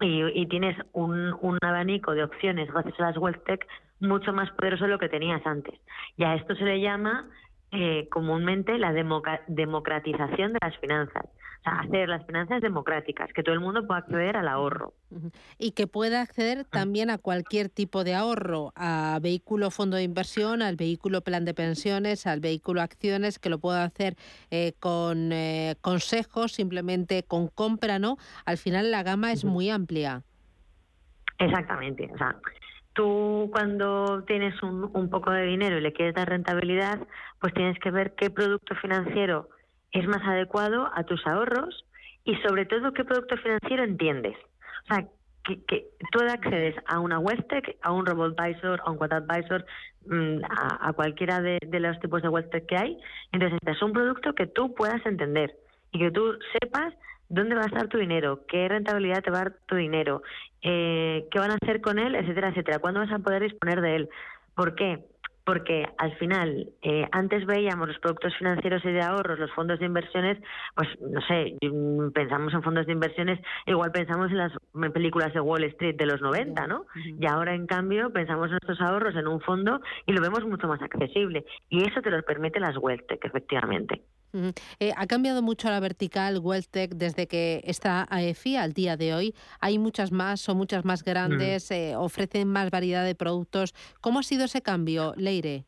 [0.00, 3.66] y, tienes un, un, abanico de opciones gracias a las WealthTech
[4.00, 5.78] mucho más poderoso de lo que tenías antes.
[6.16, 7.28] Y a esto se le llama
[7.70, 11.26] eh, comúnmente la democratización de las finanzas.
[11.60, 14.94] O sea, hacer las finanzas democráticas, que todo el mundo pueda acceder al ahorro.
[15.58, 20.62] Y que pueda acceder también a cualquier tipo de ahorro, a vehículo fondo de inversión,
[20.62, 24.16] al vehículo plan de pensiones, al vehículo acciones, que lo pueda hacer
[24.50, 28.16] eh, con eh, consejos, simplemente con compra, ¿no?
[28.46, 30.22] Al final la gama es muy amplia.
[31.38, 32.10] Exactamente.
[32.14, 32.36] O sea,
[32.94, 37.06] tú cuando tienes un, un poco de dinero y le quieres dar rentabilidad,
[37.38, 39.50] pues tienes que ver qué producto financiero
[39.92, 41.84] es más adecuado a tus ahorros
[42.24, 44.36] y sobre todo qué producto financiero entiendes.
[44.84, 45.06] O sea,
[45.44, 49.64] que, que tú accedes a una WebTech, a un RoboAdvisor, a un QuadAdvisor,
[50.06, 52.98] mm, a, a, cualquiera de, los tipos de WebTech que hay.
[53.32, 55.56] Entonces, es un producto que tú puedas entender
[55.92, 56.94] y que tú sepas
[57.28, 60.22] dónde va a estar tu dinero, qué rentabilidad te va a dar tu dinero,
[60.62, 63.96] eh, qué van a hacer con él, etcétera, etcétera, cuándo vas a poder disponer de
[63.96, 64.08] él.
[64.54, 65.04] ¿Por qué?
[65.44, 69.86] Porque al final eh, antes veíamos los productos financieros y de ahorros, los fondos de
[69.86, 70.38] inversiones,
[70.74, 74.52] pues no sé, mm, pensamos en fondos de inversiones, igual pensamos en las
[74.92, 76.86] películas de Wall Street de los 90, ¿no?
[76.94, 80.68] Y ahora en cambio pensamos en nuestros ahorros en un fondo y lo vemos mucho
[80.68, 81.44] más accesible.
[81.68, 84.02] Y eso te lo permite las WealthTech, efectivamente.
[84.78, 89.34] Eh, ha cambiado mucho la vertical WealthTech desde que está AEFI al día de hoy.
[89.60, 93.74] Hay muchas más, son muchas más grandes, eh, ofrecen más variedad de productos.
[94.00, 95.64] ¿Cómo ha sido ese cambio, Leire?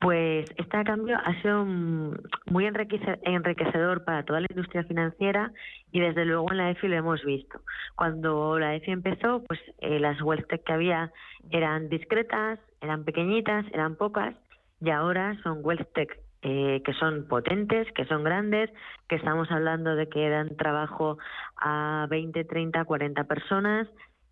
[0.00, 5.52] Pues este cambio ha sido muy enriquecedor para toda la industria financiera
[5.90, 7.60] y desde luego en la EFI lo hemos visto.
[7.96, 11.10] Cuando la EFI empezó, pues eh, las WealthTech que había
[11.50, 14.36] eran discretas, eran pequeñitas, eran pocas
[14.80, 18.70] y ahora son WealthTech eh, que son potentes, que son grandes,
[19.08, 21.18] que estamos hablando de que dan trabajo
[21.56, 23.88] a 20, 30, 40 personas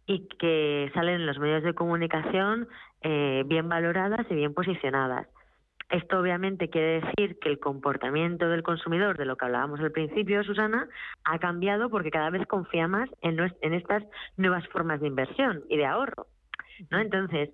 [0.07, 2.69] y que salen en los medios de comunicación
[3.03, 5.27] eh, bien valoradas y bien posicionadas.
[5.89, 10.43] Esto obviamente quiere decir que el comportamiento del consumidor, de lo que hablábamos al principio,
[10.43, 10.89] Susana,
[11.25, 14.05] ha cambiado porque cada vez confía más en, en estas
[14.37, 16.27] nuevas formas de inversión y de ahorro.
[16.91, 16.99] ¿no?
[16.99, 17.51] Entonces,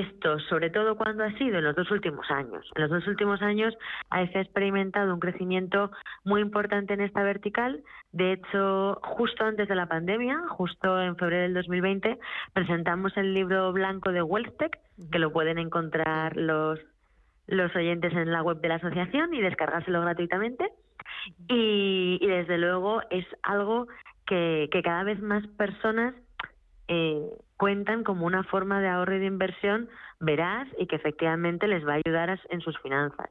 [0.00, 2.70] esto, sobre todo cuando ha sido en los dos últimos años.
[2.74, 3.74] En los dos últimos años
[4.10, 5.90] AEF ha experimentado un crecimiento
[6.24, 7.82] muy importante en esta vertical.
[8.12, 12.18] De hecho, justo antes de la pandemia, justo en febrero del 2020,
[12.52, 14.78] presentamos el libro blanco de WealthTech,
[15.10, 16.80] que lo pueden encontrar los,
[17.46, 20.70] los oyentes en la web de la asociación y descargárselo gratuitamente.
[21.48, 23.86] Y, desde luego es algo
[24.26, 26.14] que, que cada vez más personas
[26.88, 29.88] eh, cuentan como una forma de ahorro y de inversión
[30.20, 33.30] veraz y que efectivamente les va a ayudar en sus finanzas.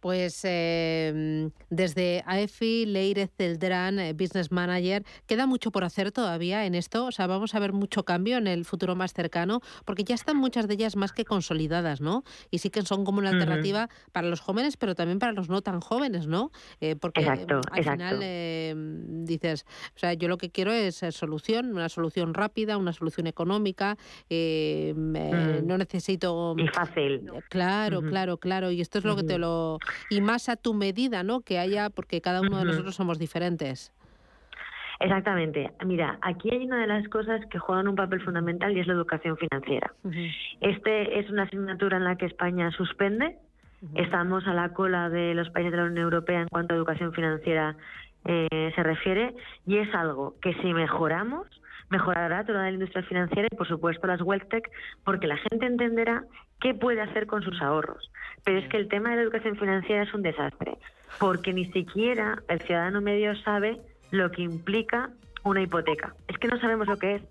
[0.00, 6.74] Pues eh, desde AEFI, Leire Celdrán, eh, Business Manager, queda mucho por hacer todavía en
[6.74, 7.04] esto.
[7.06, 10.38] O sea, vamos a ver mucho cambio en el futuro más cercano, porque ya están
[10.38, 12.24] muchas de ellas más que consolidadas, ¿no?
[12.50, 15.60] Y sí que son como una alternativa para los jóvenes, pero también para los no
[15.60, 16.50] tan jóvenes, ¿no?
[16.80, 21.90] Eh, porque exacto, al final dices, o sea, yo lo que quiero es solución, una
[21.90, 23.98] solución rápida, una solución económica,
[24.30, 25.66] mm.
[25.66, 26.54] no necesito...
[26.56, 27.22] Y fácil.
[27.48, 28.70] Claro, claro, claro.
[28.70, 29.78] Y esto es lo que te lo
[30.10, 31.40] y más a tu medida, ¿no?
[31.40, 33.92] Que haya, porque cada uno de nosotros somos diferentes.
[35.00, 35.70] Exactamente.
[35.84, 38.92] Mira, aquí hay una de las cosas que juegan un papel fundamental y es la
[38.92, 39.94] educación financiera.
[40.60, 43.38] Este es una asignatura en la que España suspende.
[43.94, 47.14] Estamos a la cola de los países de la Unión Europea en cuanto a educación
[47.14, 47.76] financiera
[48.26, 49.34] eh, se refiere
[49.66, 51.46] y es algo que si mejoramos
[51.90, 54.70] mejorará toda la industria financiera y por supuesto las WealthTech
[55.04, 56.24] porque la gente entenderá
[56.60, 58.10] qué puede hacer con sus ahorros.
[58.44, 60.78] Pero es que el tema de la educación financiera es un desastre
[61.18, 65.10] porque ni siquiera el ciudadano medio sabe lo que implica
[65.44, 66.14] una hipoteca.
[66.28, 67.22] Es que no sabemos lo que es,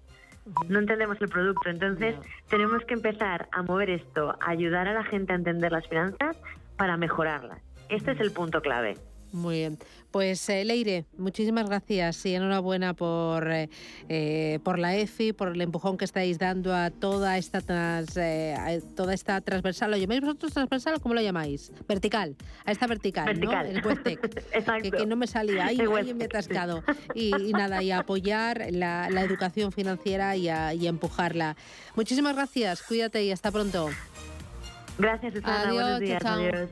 [0.68, 1.70] no entendemos el producto.
[1.70, 2.16] Entonces,
[2.50, 6.38] tenemos que empezar a mover esto, a ayudar a la gente a entender las finanzas
[6.78, 7.60] para mejorarlas.
[7.90, 8.96] Este es el punto clave.
[9.32, 9.78] Muy bien.
[10.12, 13.70] Pues eh, Leire, muchísimas gracias y enhorabuena por, eh,
[14.08, 19.42] eh, por la EFI, por el empujón que estáis dando a toda esta toda esta
[19.42, 19.92] transversal.
[19.92, 21.72] ¿Lo llamáis vosotros transversal o cómo lo llamáis?
[21.88, 22.36] Vertical.
[22.66, 23.72] A esta vertical, vertical.
[23.72, 23.92] ¿no?
[23.92, 24.00] El
[24.54, 24.90] Exacto.
[24.90, 25.68] Que, no me salía.
[25.68, 26.84] Ahí, ahí me he atascado.
[27.14, 31.56] Y, nada, y apoyar la, educación financiera y a, empujarla.
[31.96, 32.82] Muchísimas gracias.
[32.82, 33.90] Cuídate y hasta pronto.
[34.98, 35.62] Gracias, Susana.
[35.62, 36.26] Adiós, Buenos días.
[36.26, 36.70] Adiós.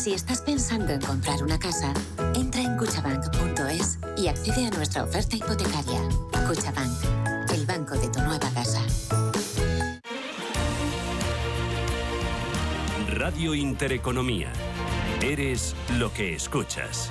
[0.00, 1.92] Si estás pensando en comprar una casa,
[2.34, 6.00] entra en cuchabank.es y accede a nuestra oferta hipotecaria.
[6.48, 8.80] Cuchabank, el banco de tu nueva casa.
[13.12, 14.50] Radio Intereconomía.
[15.20, 17.10] Eres lo que escuchas.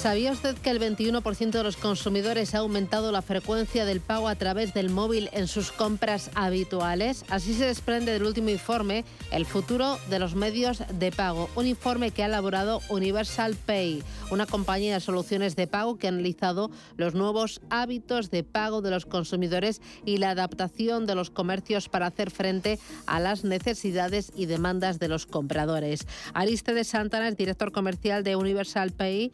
[0.00, 4.34] ¿Sabía usted que el 21% de los consumidores ha aumentado la frecuencia del pago a
[4.34, 7.26] través del móvil en sus compras habituales?
[7.28, 12.12] Así se desprende del último informe, El futuro de los medios de pago, un informe
[12.12, 17.14] que ha elaborado Universal Pay, una compañía de soluciones de pago que ha analizado los
[17.14, 22.30] nuevos hábitos de pago de los consumidores y la adaptación de los comercios para hacer
[22.30, 26.06] frente a las necesidades y demandas de los compradores.
[26.32, 29.32] Aristides Santana es director comercial de Universal Pay.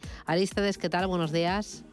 [0.57, 1.05] ¿Qué tal?
[1.05, 1.85] Buenos días.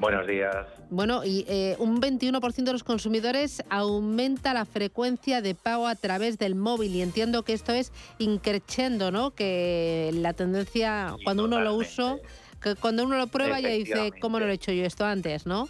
[0.00, 0.66] Buenos días.
[0.90, 6.36] Bueno, y eh, un 21% de los consumidores aumenta la frecuencia de pago a través
[6.36, 9.30] del móvil y entiendo que esto es increciendo, ¿no?
[9.30, 12.16] Que la tendencia, cuando uno lo usa,
[12.60, 15.46] que cuando uno lo prueba ya dice, ¿cómo no lo he hecho yo esto antes,
[15.46, 15.68] no?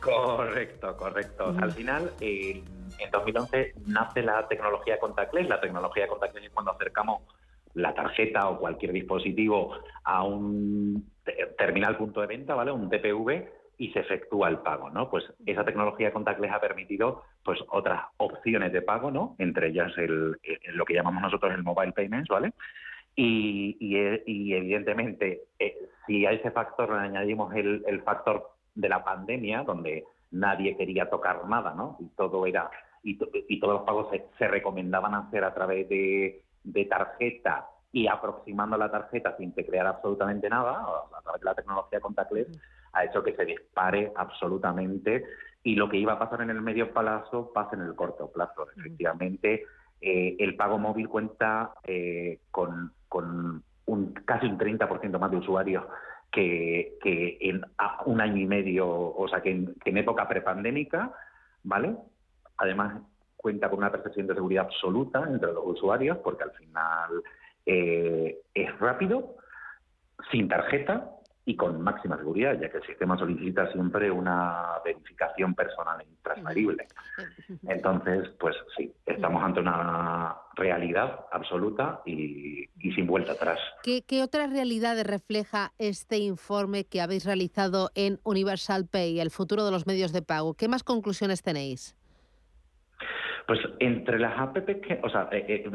[0.00, 1.54] Correcto, correcto.
[1.60, 2.64] Al final, en
[3.12, 5.46] 2011 nace la tecnología contactless.
[5.46, 7.20] La tecnología contactless es cuando acercamos
[7.74, 11.10] la tarjeta o cualquier dispositivo a un
[11.56, 12.72] terminal punto de venta, ¿vale?
[12.72, 15.10] Un TPV y se efectúa el pago, ¿no?
[15.10, 19.34] Pues esa tecnología contactless ha permitido pues otras opciones de pago, ¿no?
[19.38, 20.36] Entre ellas el,
[20.74, 22.52] lo que llamamos nosotros el mobile payments, ¿vale?
[23.14, 29.64] Y, y, evidentemente, eh, si a ese factor le añadimos el, factor de la pandemia,
[29.64, 31.98] donde nadie quería tocar nada, ¿no?
[32.00, 32.70] Y todo era
[33.02, 33.16] y,
[33.58, 34.08] todos los pagos
[34.38, 40.48] se recomendaban hacer a través de de tarjeta y aproximando la tarjeta sin teclear absolutamente
[40.48, 40.82] nada,
[41.16, 42.48] a través de la tecnología contactless,
[42.92, 45.24] ha hecho que se dispare absolutamente
[45.62, 48.66] y lo que iba a pasar en el medio plazo pasa en el corto plazo.
[48.76, 49.64] Efectivamente,
[50.00, 55.84] eh, el pago móvil cuenta eh, con, con un, casi un 30% más de usuarios
[56.30, 57.62] que, que en
[58.06, 61.12] un año y medio, o sea, que en, que en época prepandémica,
[61.62, 61.94] ¿vale?
[62.56, 63.02] Además,
[63.42, 67.22] cuenta con una percepción de seguridad absoluta entre los usuarios, porque al final
[67.66, 69.36] eh, es rápido,
[70.30, 71.10] sin tarjeta
[71.44, 76.86] y con máxima seguridad, ya que el sistema solicita siempre una verificación personal e intransferible.
[77.66, 83.58] Entonces, pues sí, estamos ante una realidad absoluta y, sin vuelta atrás.
[83.82, 89.64] ¿Qué, ¿Qué, otras realidades refleja este informe que habéis realizado en Universal Pay, el futuro
[89.64, 90.54] de los medios de pago?
[90.54, 91.96] ¿Qué más conclusiones tenéis?
[93.46, 95.70] Pues entre las apps que, o sea, eh, eh,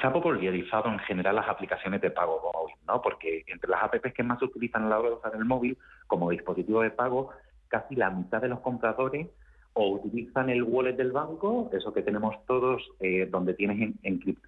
[0.00, 3.00] se ha popularizado en general las aplicaciones de pago móvil, ¿no?
[3.00, 5.78] Porque entre las apps que más se utilizan a la hora de usar el móvil
[6.06, 7.30] como dispositivo de pago,
[7.68, 9.28] casi la mitad de los compradores
[9.72, 13.94] o utilizan el wallet del banco, eso que tenemos todos, eh, donde, tienes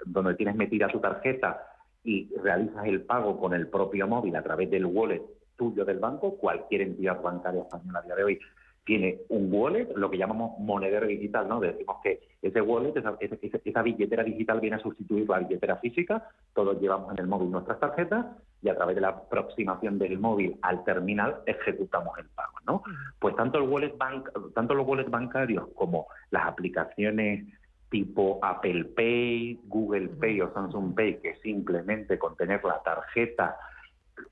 [0.06, 1.62] donde tienes metida tu tarjeta
[2.04, 5.22] y realizas el pago con el propio móvil a través del wallet
[5.56, 8.40] tuyo del banco, cualquier entidad bancaria española a día de hoy
[8.88, 11.60] tiene un wallet, lo que llamamos monedero digital, ¿no?
[11.60, 17.12] Decimos que ese wallet, esa, billetera digital viene a sustituir la billetera física, todos llevamos
[17.12, 18.24] en el móvil nuestras tarjetas
[18.62, 22.82] y a través de la aproximación del móvil al terminal ejecutamos el pago, ¿no?
[23.18, 27.44] Pues tanto, el wallet bank, tanto los wallets bancarios como las aplicaciones
[27.90, 33.54] tipo Apple Pay, Google Pay o Samsung Pay, que simplemente con tener la tarjeta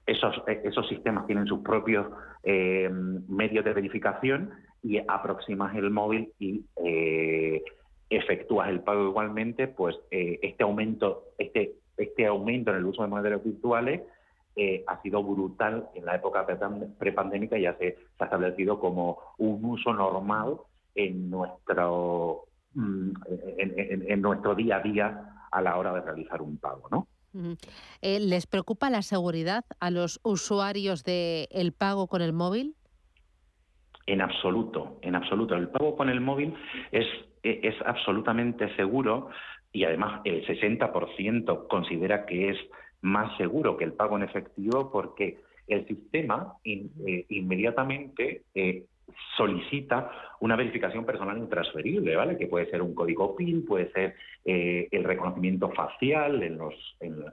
[0.06, 2.06] esos, esos sistemas tienen sus propios
[2.42, 2.88] eh,
[3.28, 4.50] medios de verificación
[4.82, 7.62] y aproximas el móvil y eh,
[8.08, 13.08] efectúas el pago igualmente, pues eh, este aumento, este, este aumento en el uso de
[13.08, 14.02] monedas virtuales
[14.86, 16.46] ha sido brutal en la época
[16.98, 20.56] prepandémica ya se, ha establecido como un uso normal
[20.94, 23.10] en nuestro mm,
[23.58, 27.06] en, nuestro día a día a la hora de realizar un pago, ¿no?
[28.02, 32.74] Eh, ¿Les preocupa la seguridad a los usuarios del el pago con el móvil?
[34.06, 35.54] En absoluto, en absoluto.
[35.54, 36.54] El pago con el móvil
[36.92, 37.06] es,
[37.42, 39.30] e, es absolutamente seguro
[39.72, 42.58] y además el 60% considera que es
[43.00, 48.84] más seguro que el pago en efectivo porque el sistema eh, inmediatamente eh,
[49.36, 52.36] solicita una verificación personal intransferible, ¿vale?
[52.36, 57.24] Que puede ser un código PIN, puede ser eh, el reconocimiento facial en, los, en,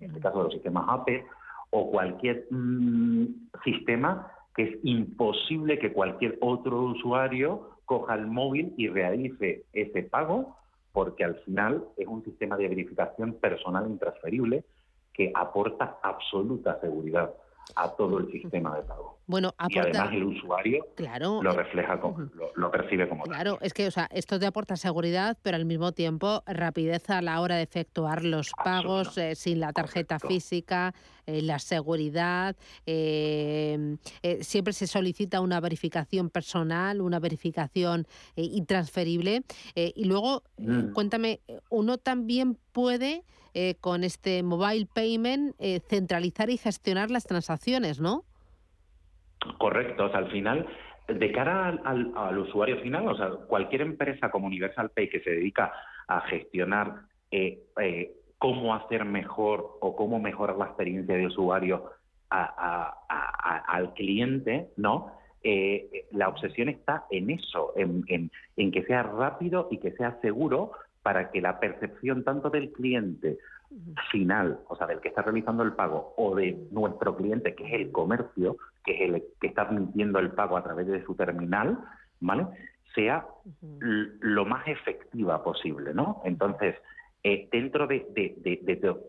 [0.00, 1.26] el caso de los sistemas APE
[1.70, 3.26] o cualquier mm,
[3.64, 10.56] sistema que es imposible que cualquier otro usuario coja el móvil y realice ese pago
[10.92, 14.64] porque al final es un sistema de verificación personal intransferible
[15.12, 17.34] que aporta absoluta seguridad
[17.74, 19.15] a todo el sistema de pago.
[19.28, 23.88] Bueno, y además el usuario lo eh, refleja, como, lo, percibe como Claro, es que
[23.88, 27.62] o sea, esto te aporta seguridad, pero al mismo tiempo rapidez a la hora de
[27.62, 30.94] efectuar los pagos eh, sin la tarjeta física,
[31.26, 32.54] eh, la seguridad.
[32.84, 38.06] siempre se solicita una verificación personal, una verificación
[38.36, 39.42] intransferible.
[39.74, 40.92] y luego, mm.
[40.92, 43.24] cuéntame, uno también puede
[43.80, 45.56] con este mobile payment
[45.88, 48.24] centralizar y gestionar las transacciones, ¿no?
[49.58, 50.66] Correcto, o sea, al final,
[51.08, 55.72] de cara al, usuario final, o sea, cualquier empresa como Universal Pay que se dedica
[56.08, 61.90] a gestionar eh, eh, cómo hacer mejor o cómo mejorar la experiencia de usuario
[62.28, 65.12] al cliente, ¿no?
[65.44, 70.72] Eh, la obsesión está en eso, en, en que sea rápido y que sea seguro
[71.02, 73.38] para que la percepción tanto del cliente
[74.10, 77.72] final, o sea, del que está realizando el pago, o de nuestro cliente, que es
[77.74, 78.56] el comercio,
[78.86, 81.78] que es el que está admitiendo el pago a través de su terminal,
[82.20, 82.46] ¿vale?
[82.94, 83.26] Sea
[83.90, 86.22] lo más efectiva posible, ¿no?
[86.24, 86.76] Entonces,
[87.24, 88.06] eh, dentro de,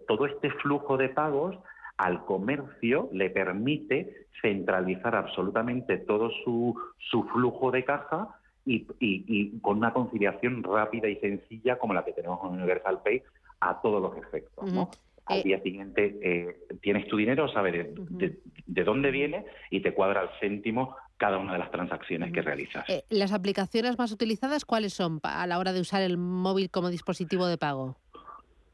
[0.07, 1.55] todo este flujo de pagos,
[1.97, 8.27] al comercio le permite centralizar absolutamente todo su, su flujo de caja
[8.65, 13.23] y, y, con una conciliación rápida y sencilla como la que tenemos en Universal Pay
[13.61, 14.71] a todos los efectos.
[14.71, 14.89] ¿no?
[15.27, 20.21] Al eh, día siguiente eh, tienes tu dinero, sabes de, dónde viene y te cuadra
[20.21, 22.87] al céntimo cada una de las transacciones que realizas.
[22.89, 26.89] Eh, ¿Las aplicaciones más utilizadas cuáles son a la hora de usar el móvil como
[26.89, 27.97] dispositivo de pago?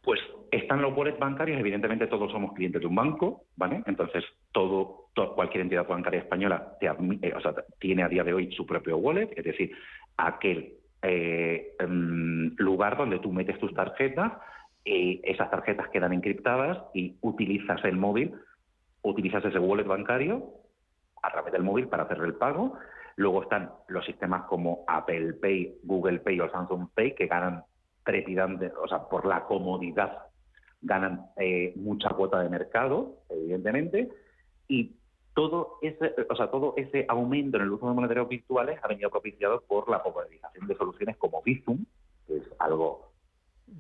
[0.04, 0.20] Pues
[0.52, 3.82] están los wallets bancarios, evidentemente todos somos clientes de un banco, ¿vale?
[3.88, 6.78] Entonces, todo, cualquier entidad bancaria española
[7.80, 9.72] tiene a día de hoy su propio wallet, es decir,
[10.18, 14.34] aquel em, lugar donde tú metes tus tarjetas
[14.86, 18.36] eh, esas tarjetas quedan encriptadas y utilizas el móvil,
[19.02, 20.44] utilizas ese wallet bancario
[21.22, 22.74] a través del móvil para hacer el pago.
[23.16, 27.64] Luego están los sistemas como Apple Pay, Google Pay o Samsung Pay que ganan
[28.04, 30.18] trepidante, o sea, por la comodidad
[30.82, 34.10] ganan eh, mucha cuota de mercado, evidentemente,
[34.68, 34.92] y
[35.34, 39.10] todo ese, o sea, todo ese aumento en el uso de monederos virtuales ha venido
[39.10, 41.86] propiciado por la popularización de soluciones como Bizum,
[42.28, 43.13] que es algo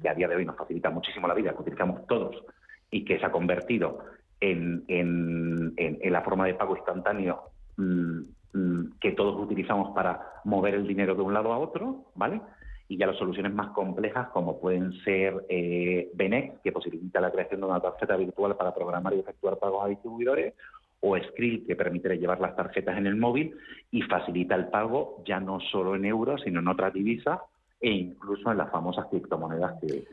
[0.01, 2.43] que a día de hoy nos facilita muchísimo la vida, que utilizamos todos
[2.91, 3.99] y que se ha convertido
[4.39, 7.43] en, en, la forma de pago instantáneo
[7.77, 8.19] mm,
[8.53, 12.41] mm, que todos utilizamos para mover el dinero de un lado a otro, ¿vale?
[12.89, 17.61] Y ya las soluciones más complejas, como pueden ser eh, Benex, que posibilita la creación
[17.61, 20.53] de una tarjeta virtual para programar y efectuar pagos a distribuidores,
[20.99, 23.55] o Skrill, que permite llevar las tarjetas en el móvil
[23.91, 27.39] y facilita el pago ya no solo en euros, sino en otras divisas
[27.83, 30.05] e incluso en las famosas criptomonedas que,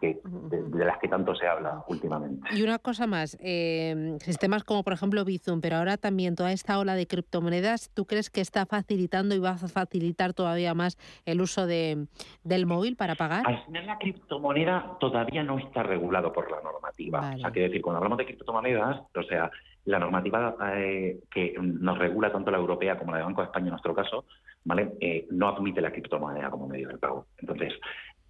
[0.00, 2.48] que, de, las que tanto se habla últimamente.
[2.54, 6.78] Y una cosa más, eh, sistemas como por ejemplo Bizum, pero ahora también toda esta
[6.78, 11.42] ola de criptomonedas, ¿tú crees que está facilitando y va a facilitar todavía más el
[11.42, 12.06] uso de,
[12.44, 13.46] del móvil para pagar?
[13.46, 17.34] Al final la criptomoneda todavía no está regulado por la normativa.
[17.36, 19.50] O sea, quiero decir, cuando hablamos de criptomonedas, o sea,
[19.84, 23.66] la normativa eh, que nos regula tanto la europea como la de Banco de España
[23.66, 24.24] en nuestro caso,
[24.64, 24.92] ¿vale?
[25.00, 27.26] Eh, no admite la criptomoneda como medio de pago.
[27.38, 27.72] Entonces,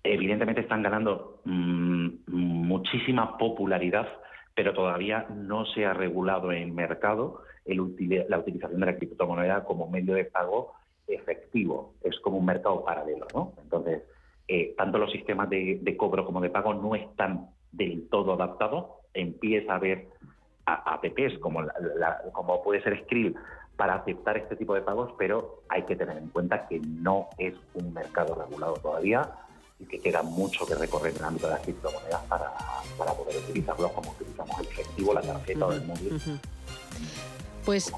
[0.03, 4.09] evidentemente están ganando mm, muchísima popularidad,
[4.55, 7.79] pero todavía no se ha regulado en mercado el
[8.29, 10.73] la utilización de la criptomoneda como medio de pago
[11.07, 11.95] efectivo.
[12.03, 13.53] Es como un mercado paralelo, ¿no?
[13.63, 14.03] Entonces,
[14.47, 18.87] eh, tanto los sistemas de, cobro como de pago no están del todo adaptados.
[19.13, 20.09] Empieza a haber
[20.65, 21.63] apps como,
[22.33, 23.35] como puede ser Skrill
[23.79, 27.55] para aceptar este tipo de pagos, pero hay que tener en cuenta que no es
[27.75, 29.31] un mercado regulado todavía
[29.79, 32.53] y que queda mucho que recorrer en el ámbito de las criptomonedas para,
[32.99, 36.21] para poder utilizarlo como utilizamos el efectivo, la tarjeta o el móvil.
[37.69, 37.93] Pues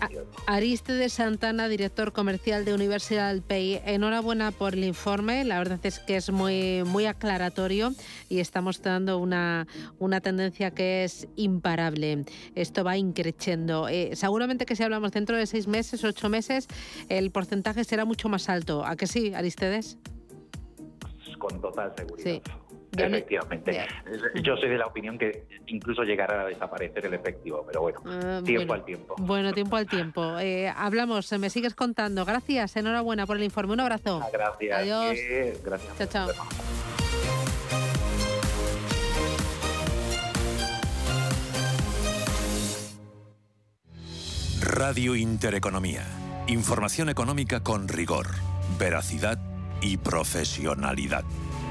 [0.49, 5.45] Ariste de Santana, director comercial de Universal Pay, enhorabuena por el informe.
[5.45, 7.93] La verdad es que es muy, muy aclaratorio
[8.29, 9.69] y está mostrando una,
[10.01, 12.25] una tendencia que es imparable.
[12.57, 13.87] Esto va increciendo.
[13.87, 16.67] Eh, seguramente que si hablamos dentro de seis meses, ocho meses,
[17.09, 18.85] el porcentaje será mucho más alto.
[18.85, 19.99] ¿A que sí, Aristedes?
[21.39, 22.43] Con total seguridad.
[22.97, 23.87] Efectivamente.
[24.43, 28.41] Yo soy de la opinión que incluso llegará a desaparecer el efectivo, pero bueno, ah,
[28.45, 29.15] tiempo al tiempo.
[29.19, 30.21] Bueno, tiempo al tiempo.
[30.41, 32.25] Eh, hablamos, me sigues contando.
[32.25, 33.75] Gracias, enhorabuena por el informe.
[33.75, 34.21] Un abrazo.
[34.23, 34.79] Ah, gracias.
[34.79, 35.19] Adiós.
[35.63, 36.11] gracias.
[36.11, 36.47] Chao, chao.
[44.61, 46.07] Radio Intereconomía.
[46.47, 48.29] Información económica con rigor,
[48.79, 49.39] veracidad
[49.81, 51.25] y profesionalidad.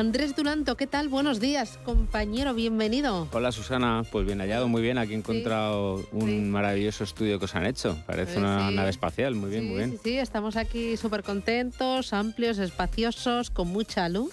[0.00, 1.10] Andrés Duranto, ¿qué tal?
[1.10, 3.28] Buenos días, compañero, bienvenido.
[3.32, 4.96] Hola Susana, pues bien hallado, muy bien.
[4.96, 7.98] Aquí he encontrado un maravilloso estudio que os han hecho.
[8.06, 9.90] Parece pues una nave espacial, muy bien, muy bien.
[9.92, 14.32] Sí, sí, estamos aquí súper contentos, amplios, espaciosos, con mucha luz.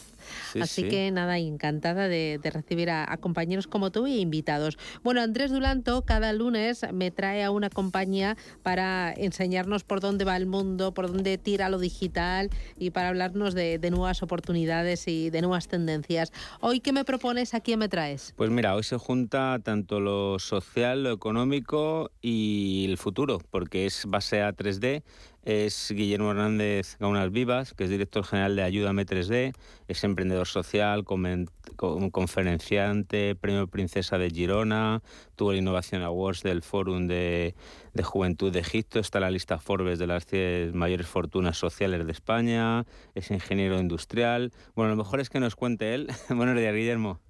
[0.61, 4.77] Así que nada, encantada de, recibir a, compañeros como tú y invitados.
[5.03, 10.37] Bueno, Andrés Dulanto cada lunes me trae a una compañía para enseñarnos por dónde va
[10.37, 15.41] el mundo, por dónde tira lo digital y para hablarnos de, nuevas oportunidades y de
[15.41, 16.33] nuevas tendencias.
[16.59, 17.53] Hoy, ¿qué me propones?
[17.53, 18.33] ¿A quién me traes?
[18.35, 24.03] Pues mira, hoy se junta tanto lo social, lo económico y el futuro, porque es
[24.05, 25.03] base a 3D
[25.47, 29.53] es Guillermo Hernández Gaunas Vivas, que es director general de Ayúdame 3D,
[29.87, 35.01] es emprendedor social, conferenciante, premio Princesa de Girona,
[35.37, 37.55] tuvo el Innovación Awards del Fórum de,
[38.03, 42.11] Juventud de Egipto, está en la lista Forbes de las 10 mayores fortunas sociales de
[42.11, 42.83] España,
[43.15, 44.51] es ingeniero industrial.
[44.75, 46.09] Bueno, lo mejor es que nos cuente él.
[46.29, 47.21] Buenos días, Guillermo.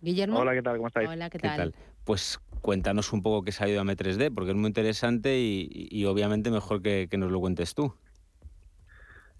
[0.00, 0.40] Guillermo.
[0.40, 0.78] Hola, ¿qué tal?
[0.78, 1.08] ¿Cómo estáis?
[1.08, 1.76] Hola, ¿qué tal?
[2.02, 6.82] Pues cuéntanos un poco qué es Ayúdame 3D, porque es muy interesante y, obviamente mejor
[6.82, 7.94] que, que nos lo cuentes tú.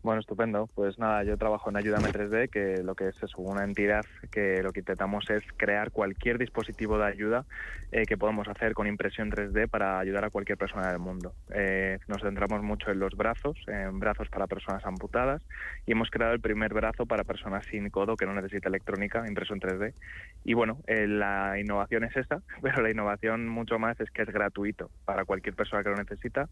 [0.02, 0.66] Bueno, estupendo.
[0.74, 4.00] Pues nada, yo trabajo en Ayúdame 3D, que lo que es es una entidad
[4.32, 7.44] que lo que intentamos es crear cualquier dispositivo de ayuda
[7.92, 11.34] eh, que podamos hacer con impresión 3D para ayudar a cualquier persona del mundo.
[11.52, 15.42] Eh, nos centramos mucho en los brazos, en brazos para personas amputadas,
[15.84, 19.52] y hemos creado el primer brazo para personas sin codo que no necesita electrónica, impreso
[19.52, 19.92] en 3D.
[20.44, 24.30] Y bueno, eh, la innovación es esa, pero la innovación mucho más es que es
[24.30, 26.48] gratuito para cualquier persona que lo necesita.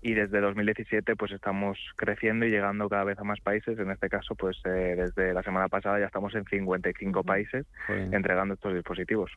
[0.00, 3.78] Y desde 2017 pues estamos creciendo y llegando cada vez a más países.
[3.78, 8.54] En este caso, pues eh, desde la semana pasada ya estamos en 55 países entregando
[8.54, 9.30] estos dispositivos.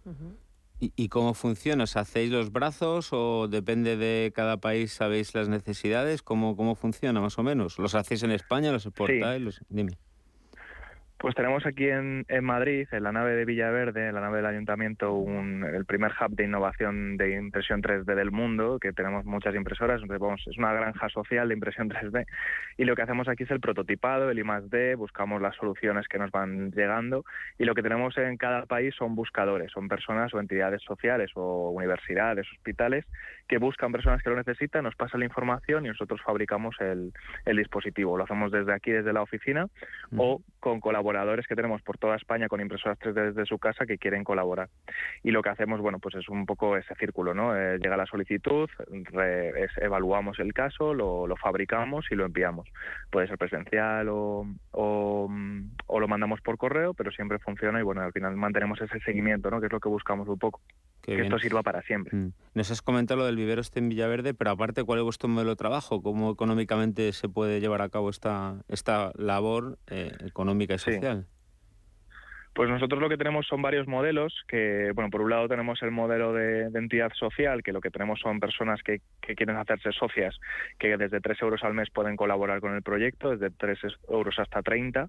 [0.82, 1.84] ¿Y, cómo funciona?
[1.84, 6.22] ¿Os hacéis los brazos o depende de cada país sabéis las necesidades?
[6.22, 7.78] ¿Cómo, cómo funciona más o menos?
[7.80, 8.72] ¿Los hacéis en España?
[8.72, 9.62] ¿Los exportáis?
[9.68, 9.98] Dime.
[11.20, 15.16] Pues tenemos aquí en, Madrid, en la nave de Villaverde, en la nave del Ayuntamiento,
[15.16, 20.02] un, el primer hub de innovación de impresión 3D del mundo, que tenemos muchas impresoras,
[20.02, 22.26] es una granja social de impresión 3D,
[22.78, 26.32] y lo que hacemos aquí es el prototipado, el I+D, buscamos las soluciones que nos
[26.32, 27.26] van llegando,
[27.58, 31.72] y lo que tenemos en cada país son buscadores, son personas o entidades sociales o
[31.72, 33.04] universidades, hospitales,
[33.50, 37.12] que buscan personas que lo necesitan, nos pasan la información y nosotros fabricamos el,
[37.58, 38.16] dispositivo.
[38.16, 39.68] Lo hacemos desde aquí, desde la oficina,
[40.16, 43.98] o con colaboradores que tenemos por toda España con impresoras 3D desde su casa que
[43.98, 44.70] quieren colaborar.
[45.24, 47.58] Y lo que hacemos, bueno, pues es un poco ese círculo, ¿no?
[47.58, 48.70] Eh, llega la solicitud,
[49.78, 52.70] evaluamos el caso, lo, fabricamos y lo enviamos.
[53.10, 55.30] Puede ser presencial o, o,
[56.00, 59.60] lo mandamos por correo, pero siempre funciona y bueno, al final mantenemos ese seguimiento, ¿no?
[59.60, 60.62] Que es lo que buscamos un poco.
[61.16, 62.16] Que esto sirva para siempre.
[62.16, 62.34] Mm.
[62.54, 65.52] Nos has comentado lo del vivero este en Villaverde, pero aparte, ¿cuál es vuestro modelo
[65.52, 66.02] de trabajo?
[66.02, 71.28] ¿Cómo económicamente se puede llevar a cabo esta, esta labor eh, económica y social?
[72.54, 75.92] Pues nosotros lo que tenemos son varios modelos, que, bueno, por un lado tenemos el
[75.92, 79.02] modelo de, entidad social, que lo que tenemos son personas que,
[79.36, 80.36] quieren hacerse socias,
[80.80, 83.80] que desde 3 euros al mes pueden colaborar con el proyecto, desde 3
[84.10, 85.08] euros hasta 30,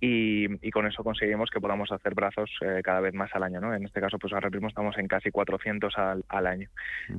[0.00, 3.72] y, con eso conseguimos que podamos hacer brazos eh, cada vez más al año, ¿no?
[3.74, 6.68] En este caso, pues ahora mismo estamos en casi 400 al, año.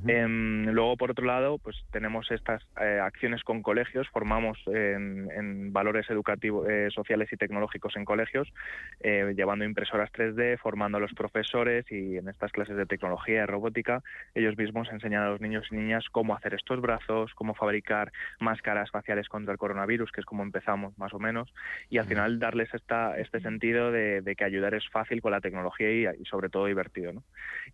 [0.07, 6.09] Em, luego, por otro lado, pues tenemos estas eh, acciones con colegios, formamos en, valores
[6.09, 8.51] educativos, eh, sociales y tecnológicos en colegios,
[9.01, 14.03] llevando impresoras 3D, formando a los profesores y en estas clases de tecnología y robótica,
[14.34, 18.91] ellos mismos enseñan a los niños y niñas cómo hacer estos brazos, cómo fabricar máscaras
[18.91, 21.53] faciales contra el coronavirus, que es como empezamos más o menos,
[21.89, 25.91] y al final darles esta, este sentido de, que ayudar es fácil con la tecnología
[25.91, 27.14] y, sobre todo divertido.
[27.14, 27.24] ¿no?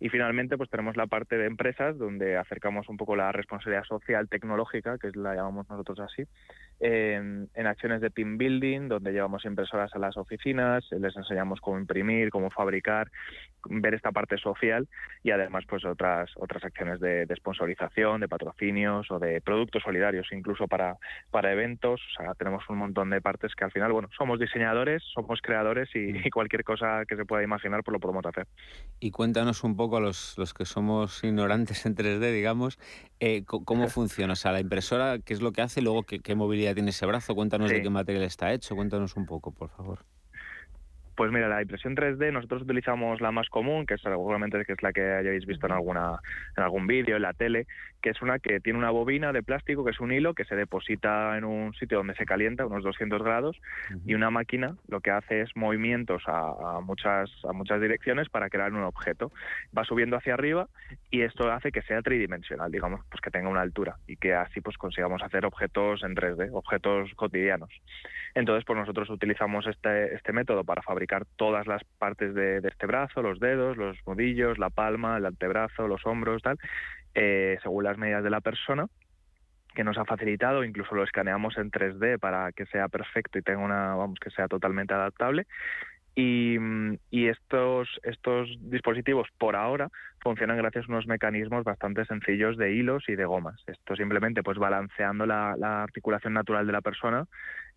[0.00, 4.28] Y finalmente pues tenemos la parte de empresas donde acercamos un poco la responsabilidad social
[4.28, 6.24] tecnológica, que es la llamamos nosotros así,
[6.80, 11.77] en, en acciones de team building, donde llevamos impresoras a las oficinas, les enseñamos cómo
[11.78, 13.10] imprimir, cómo fabricar,
[13.64, 14.88] ver esta parte social
[15.22, 20.66] y además pues otras otras acciones de, sponsorización, de patrocinios o de productos solidarios incluso
[20.66, 20.96] para,
[21.30, 22.00] para eventos.
[22.00, 25.88] O sea, tenemos un montón de partes que al final, bueno, somos diseñadores, somos creadores
[25.94, 26.30] y, mm.
[26.32, 28.46] cualquier cosa que se pueda imaginar pues lo podemos hacer.
[29.00, 32.78] Y cuéntanos un poco a los, los que somos ignorantes en 3D, digamos,
[33.20, 34.32] eh, cómo funciona.
[34.34, 35.82] O sea, la impresora, ¿qué es lo que hace?
[35.82, 37.34] Luego, ¿qué, qué movilidad tiene ese brazo?
[37.34, 38.76] Cuéntanos de qué material está hecho.
[38.76, 40.04] Cuéntanos un poco, por favor.
[41.18, 44.92] Pues mira, la impresión 3D nosotros utilizamos la más común, que es seguramente es la
[44.92, 46.20] que hayáis visto en alguna
[46.56, 47.66] en algún vídeo, en la tele,
[48.02, 50.56] que es una que tiene una bobina de plástico, que es un hilo que se
[50.56, 53.60] deposita en un sitio donde se calienta, unos 200 grados,
[54.06, 58.72] y una máquina lo que hace es movimientos a, muchas a muchas direcciones para crear
[58.72, 59.32] un objeto.
[59.76, 60.68] Va subiendo hacia arriba
[61.10, 64.60] y esto hace que sea tridimensional, digamos, pues que tenga una altura y que así
[64.60, 67.70] pues consigamos hacer objetos en 3D, objetos cotidianos.
[68.34, 73.22] Entonces, pues nosotros utilizamos este, este método para fabricar todas las partes de, este brazo,
[73.22, 76.58] los dedos, los nudillos, la palma, el antebrazo, los hombros, tal,
[77.18, 78.86] eh, según las medidas de la persona
[79.74, 83.60] que nos ha facilitado, incluso lo escaneamos en 3D para que sea perfecto y tenga
[83.60, 85.46] una, vamos, que sea totalmente adaptable.
[86.14, 86.56] Y,
[87.10, 89.88] y, estos, estos dispositivos, por ahora,
[90.20, 93.62] funcionan gracias a unos mecanismos bastante sencillos de hilos y de gomas.
[93.68, 97.26] Esto simplemente pues balanceando la, la articulación natural de la persona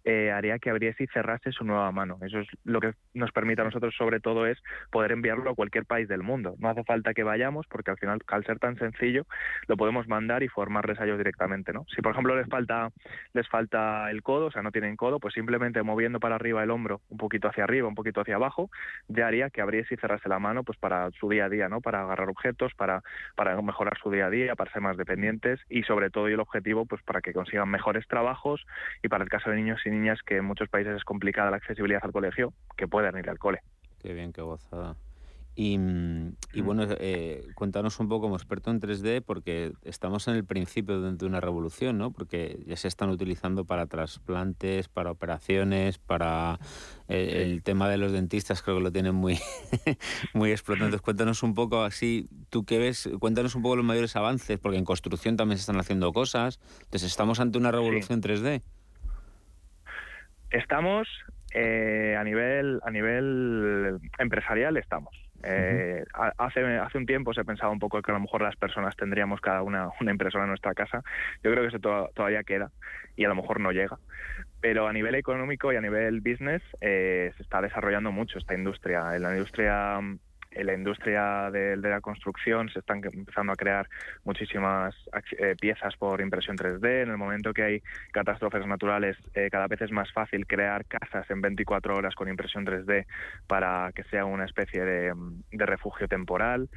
[0.04, 2.18] eh, haría que abriese y cerrase su nueva mano.
[2.22, 4.58] Eso es lo que nos permite a nosotros, sobre todo, es
[4.90, 6.56] poder enviarlo a cualquier país del mundo.
[6.60, 9.26] No hace falta que vayamos, porque al final, al ser tan sencillo,
[9.68, 11.74] lo podemos mandar y formarles a directamente.
[11.74, 11.86] ¿no?
[11.96, 12.92] Si, por ejemplo, les falta,
[13.34, 16.72] les falta el codo, o sea, no tienen codo, pues simplemente moviendo para arriba el
[16.72, 18.70] hombro, un poquito hacia arriba, un poquito hacia abajo,
[19.08, 21.82] ya haría que abriese y cerrase la mano pues para su día a día, ¿no?
[21.82, 23.04] para agarrar objetos, para,
[23.36, 26.40] para mejorar su día a día, para ser más dependientes y, sobre todo, y el
[26.40, 28.66] objetivo, pues para que consigan mejores trabajos
[29.04, 31.58] y para el caso de niños y niñas que en muchos países es complicada la
[31.58, 33.60] accesibilidad al colegio, que puedan ir al cole.
[34.00, 34.96] Qué bien, qué gozada.
[35.54, 40.36] Y, mm, y, bueno, eh, cuéntanos un poco como experto en 3D, porque estamos en
[40.36, 42.12] el principio de, una revolución, ¿no?
[42.12, 46.58] Porque ya se están utilizando para trasplantes, para operaciones, para
[47.10, 49.40] eh, el tema de los dentistas, creo que lo tienen muy,
[50.34, 50.86] muy explotado.
[50.86, 54.78] Entonces, cuéntanos un poco así, tú qué ves, cuéntanos un poco los mayores avances, porque
[54.78, 56.60] en construcción también se están haciendo cosas.
[56.84, 58.62] Entonces, estamos ante una revolución 3D.
[60.52, 61.08] Estamos
[61.54, 65.16] eh, a nivel a nivel empresarial estamos.
[65.44, 66.04] Eh,
[66.38, 69.42] hace, hace un tiempo se pensaba un poco que a lo mejor las personas tendríamos
[69.42, 71.04] cada una una impresora en nuestra casa.
[71.44, 72.72] Yo creo que eso todavía queda
[73.16, 73.98] y a lo mejor no llega.
[74.62, 79.16] Pero a nivel económico y a nivel business eh, se está desarrollando mucho esta industria.
[79.16, 80.00] En la industria
[80.52, 83.88] en la industria de, la construcción se están empezando a crear
[84.24, 84.96] muchísimas
[85.38, 87.04] eh, piezas por impresión 3D.
[87.04, 91.30] En el momento que hay catástrofes naturales, eh, cada vez es más fácil crear casas
[91.30, 93.06] en 24 horas con impresión 3D
[93.48, 95.14] para que sea una especie de,
[95.52, 96.70] de refugio temporal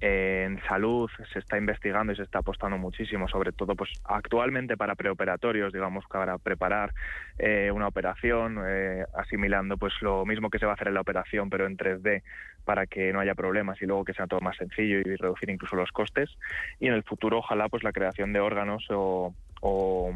[0.00, 4.94] en salud se está investigando y se está apostando muchísimo, sobre todo pues actualmente para
[4.94, 6.92] preoperatorios, digamos, para preparar
[7.38, 11.00] eh, una operación, eh, asimilando pues lo mismo que se va a hacer en la
[11.00, 12.22] operación, pero en 3D
[12.64, 15.76] para que no haya problemas y luego que sea todo más sencillo y reducir incluso
[15.76, 16.30] los costes.
[16.78, 20.12] Y en el futuro, ojalá, pues la creación de órganos o o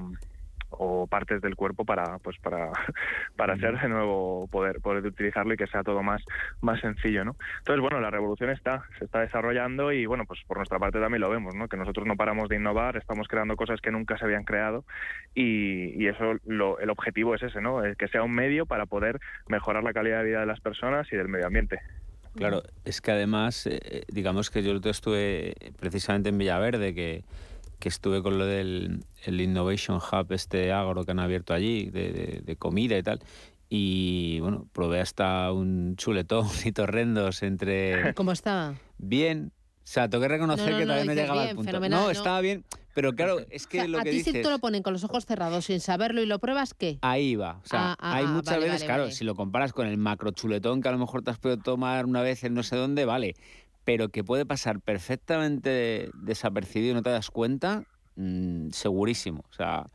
[1.09, 2.71] partes del cuerpo para pues para
[3.37, 6.23] para ser de nuevo poder poder utilizarlo y que sea todo más
[6.61, 10.59] más sencillo no entonces bueno la revolución está se está desarrollando y bueno pues por
[10.59, 13.81] nuestra parte también lo vemos no que nosotros no paramos de innovar estamos creando cosas
[13.81, 14.85] que nunca se habían creado
[15.35, 19.21] y, y eso lo, el objetivo es ese no que sea un medio para poder
[19.49, 21.81] mejorar la calidad de vida de las personas y del medio ambiente.
[22.35, 27.25] Claro, es que además, eh, digamos que yo estuve precisamente en Villaverde, que,
[27.81, 32.57] que estuve con lo del el Innovation Hub, este agro que han abierto allí, de,
[32.59, 33.21] comida y tal.
[33.69, 38.15] Y bueno, probé hasta un chuletón y torrendos entre...
[38.15, 38.75] ¿Cómo estaba?
[38.99, 39.53] Bien.
[39.79, 41.81] O sea, tengo que reconocer que todavía no llegaba al punto.
[41.89, 42.65] No, estaba bien,
[42.95, 45.27] pero claro, es que lo que a ti si te lo ponen con los ojos
[45.27, 46.99] cerrados sin saberlo y lo pruebas, ¿qué?
[47.03, 47.61] Ahí va.
[47.65, 50.31] O sea, ah, ah, hay ah, muchas veces, claro, si lo comparas con el macro
[50.31, 53.05] chuletón que a lo mejor te has podido tomar una vez en no sé dónde,
[53.05, 53.35] vale
[53.85, 57.85] pero que puede pasar perfectamente desapercibido y no te das cuenta,
[58.17, 59.45] mm, segurísimo.
[59.51, 59.87] O sea,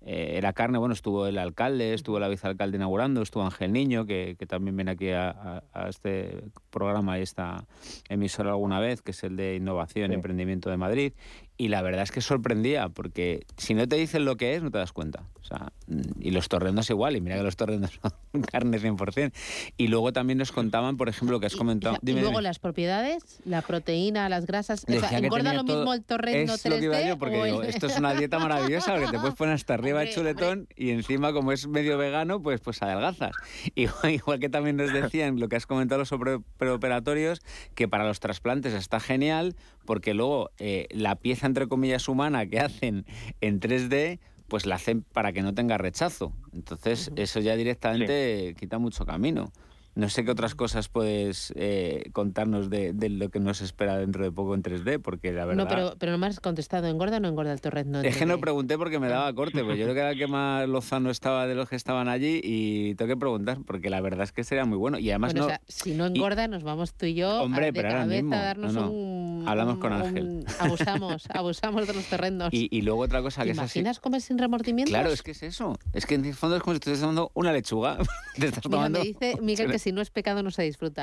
[0.00, 4.36] eh, era carne, bueno, estuvo el alcalde, estuvo la vicealcalde inaugurando, estuvo Ángel Niño, que,
[4.48, 7.66] también viene aquí a, este programa y esta
[8.08, 11.12] emisora alguna vez, que es el de Innovación y Emprendimiento de Madrid,
[11.60, 14.70] y la verdad es que sorprendía, porque si no te dicen lo que es, no
[14.70, 15.24] te das cuenta.
[15.40, 17.98] O sea, mm, y los torrendos igual, y mira que los torrendos
[18.32, 19.32] son carne 100%.
[19.76, 21.96] Y luego también nos contaban, por ejemplo, lo que has comentado.
[22.00, 24.84] Y, luego las propiedades, la proteína, las grasas.
[24.86, 27.18] ¿Engorda lo mismo el torrendo 3D?
[27.18, 30.90] porque esto es una dieta maravillosa, porque te puedes poner hasta arriba el chuletón y
[30.90, 33.32] encima, como es medio vegano, pues, pues adelgazas.
[33.74, 37.40] Igual, igual que también nos decían lo que has comentado sobre preoperatorios,
[37.74, 42.60] que para los trasplantes está genial, porque luego eh, la pieza entre comillas humana que
[42.60, 43.04] hacen
[43.40, 46.32] en 3D, pues la hacen para que no tenga rechazo.
[46.52, 49.52] Entonces, eso ya directamente quita mucho camino.
[49.94, 54.30] No sé qué otras cosas puedes eh, contarnos de, lo que nos espera dentro de
[54.30, 55.64] poco en 3D, porque la verdad...
[55.64, 58.00] No, pero, pero no me has contestado, ¿engorda o no engorda el torrendo?
[58.02, 60.26] Es que no pregunté porque me daba corte, pues yo creo que era el que
[60.26, 64.22] más lozano estaba de los que estaban allí y tengo que preguntar, porque la verdad
[64.24, 64.98] es que sería muy bueno.
[64.98, 65.48] Y además no...
[65.66, 68.34] si no engorda, nos vamos tú y yo Hombre, a, pero ahora mismo.
[68.34, 69.44] a darnos un...
[69.46, 70.44] Hablamos con Ángel.
[70.60, 72.50] abusamos, abusamos de los terrenos.
[72.52, 73.80] Y, luego otra cosa que es así...
[73.80, 74.92] imaginas comer sin remordimientos?
[74.92, 75.76] Claro, es que es eso.
[75.92, 77.98] Es que en el fondo es como si estuvieras tomando una lechuga.
[78.38, 79.00] Te estás tomando...
[79.00, 81.02] me dice Miguel que si no es pecado no se disfruta.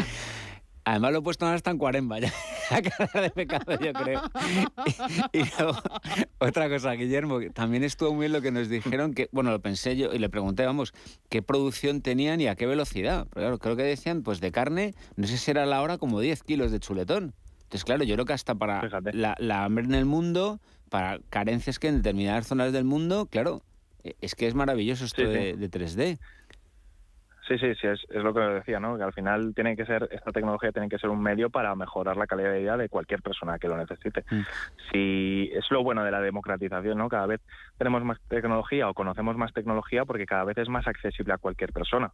[0.83, 2.31] Además lo he puesto ahora hasta en 40 ya.
[2.69, 4.21] La cara de pecado, yo creo.
[5.33, 5.79] Y, luego,
[6.37, 9.97] otra cosa, Guillermo, también estuvo muy bien lo que nos dijeron, que, bueno, lo pensé
[9.97, 10.93] yo y le pregunté, vamos,
[11.29, 13.27] qué producción tenían y a qué velocidad.
[13.33, 16.19] Pero claro, creo que decían, pues de carne, no sé si era la hora como
[16.19, 17.33] 10 kilos de chuletón.
[17.63, 20.59] Entonces, claro, yo creo que hasta para la, hambre en el mundo,
[20.89, 23.63] para carencias que en determinadas zonas del mundo, claro,
[24.03, 26.19] e, es que es maravilloso esto de, de 3D.
[27.47, 28.97] Sí, sí, sí, es, es, lo que decía, ¿no?
[28.97, 32.17] Que al final tiene que ser, esta tecnología tiene que ser un medio para mejorar
[32.17, 34.25] la calidad de vida de cualquier persona que lo necesite.
[34.31, 34.41] Mm.
[34.91, 37.07] Si es lo bueno de la democratización, ¿no?
[37.07, 37.41] Cada vez
[37.77, 41.71] tenemos más tecnología o conocemos más tecnología porque cada vez es más accesible a cualquier
[41.71, 42.11] persona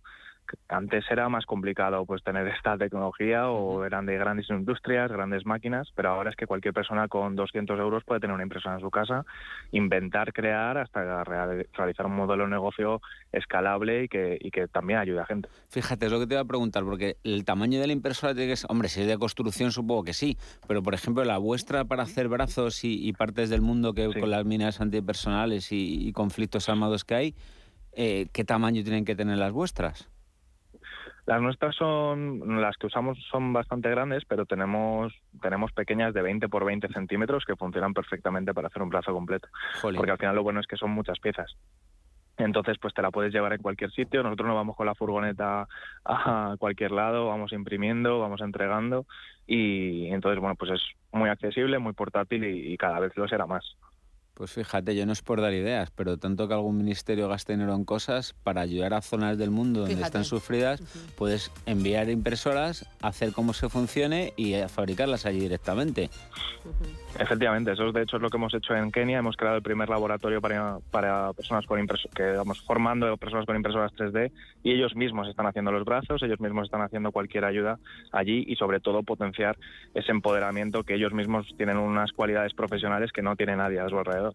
[0.67, 5.89] antes era más complicado pues tener esta tecnología o eran de grandes industrias, grandes máquinas,
[5.95, 8.89] pero ahora es que cualquier persona con 200 euros puede tener una impresora en su
[8.89, 9.25] casa,
[9.71, 15.21] inventar, crear, hasta realizar un modelo de negocio escalable y que, y que también ayude
[15.21, 15.49] a gente.
[15.69, 18.51] Fíjate, es lo que te iba a preguntar, porque el tamaño de la impresora tiene
[18.51, 20.37] que ser, hombre, si es de construcción supongo que sí,
[20.67, 24.45] pero por ejemplo la vuestra para hacer brazos y, partes del mundo que con las
[24.45, 27.35] minas antipersonales y, y conflictos armados que hay,
[27.93, 30.09] eh, ¿qué tamaño tienen que tener las vuestras?
[31.32, 36.49] Las nuestras son, las que usamos son bastante grandes, pero tenemos, tenemos pequeñas de 20
[36.49, 39.47] por 20 centímetros que funcionan perfectamente para hacer un brazo completo.
[39.82, 41.55] Porque al final lo bueno es que son muchas piezas.
[42.36, 44.23] Entonces, pues te la puedes llevar en cualquier sitio.
[44.23, 45.69] Nosotros no vamos con la furgoneta
[46.03, 49.05] a cualquier lado, vamos imprimiendo, vamos entregando
[49.47, 50.82] y entonces, bueno, pues es
[51.13, 53.77] muy accesible, muy portátil y, y cada vez lo será más.
[54.41, 57.75] Pues fíjate, yo no es por dar ideas, pero tanto que algún ministerio gaste dinero
[57.75, 60.81] en cosas, para ayudar a zonas del mundo donde están sufridas,
[61.15, 66.09] puedes enviar impresoras, hacer cómo se funcione y eh, fabricarlas allí directamente.
[67.19, 69.19] Efectivamente, eso es de hecho es lo que hemos hecho en Kenia.
[69.19, 73.55] Hemos creado el primer laboratorio para, para personas con impresoras, que vamos formando personas con
[73.55, 74.31] impresoras 3D
[74.63, 77.77] y ellos mismos están haciendo los brazos, ellos mismos están haciendo cualquier ayuda
[78.11, 79.55] allí y sobre todo potenciar
[79.93, 83.99] ese empoderamiento que ellos mismos tienen unas cualidades profesionales que no tiene nadie a su
[83.99, 84.30] alrededor.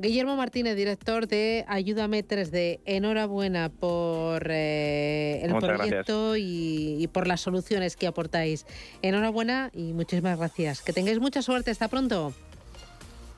[0.00, 7.96] Guillermo Martínez, director de Ayúdame 3D, enhorabuena por eh, el proyecto y, por las soluciones
[7.96, 8.64] que aportáis.
[9.02, 10.82] Enhorabuena y muchísimas gracias.
[10.82, 11.72] Que tengáis mucha suerte.
[11.72, 12.32] Hasta pronto.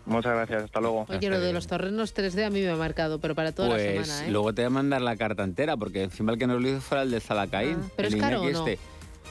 [0.05, 1.07] Muchas gracias, hasta luego.
[1.09, 3.75] Oye, lo de los terrenos 3D a mí me ha marcado, pero para toda la
[3.77, 4.27] pues semana.
[4.27, 4.31] ¿eh?
[4.31, 6.81] Luego te voy a mandar la carta entera, porque encima el que nos lo hizo
[6.81, 7.79] fuera el de Zalacaín.
[7.81, 8.67] Ah, ¿Pero es caro o no?
[8.67, 8.79] Este.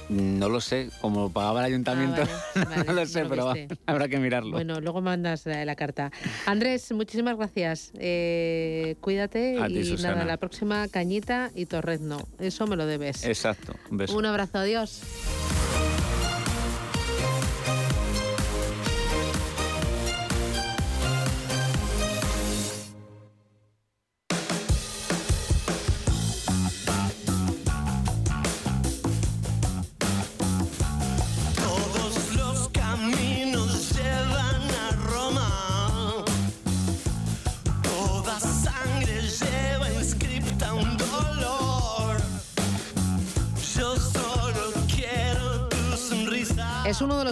[0.10, 2.24] No lo sé, como lo pagaba el ayuntamiento,
[2.56, 3.54] Ah, no lo sé, pero
[3.86, 4.52] habrá que mirarlo.
[4.52, 6.12] Bueno, luego mandas la, la carta.
[6.48, 7.92] Andrés, muchísimas gracias.
[7.96, 10.16] Eh, cuídate ti, y Susana.
[10.16, 12.28] nada, la próxima cañita y torrezno.
[12.40, 13.24] Eso me lo debes.
[13.24, 14.18] Exacto, un beso.
[14.18, 15.02] Un abrazo, adiós.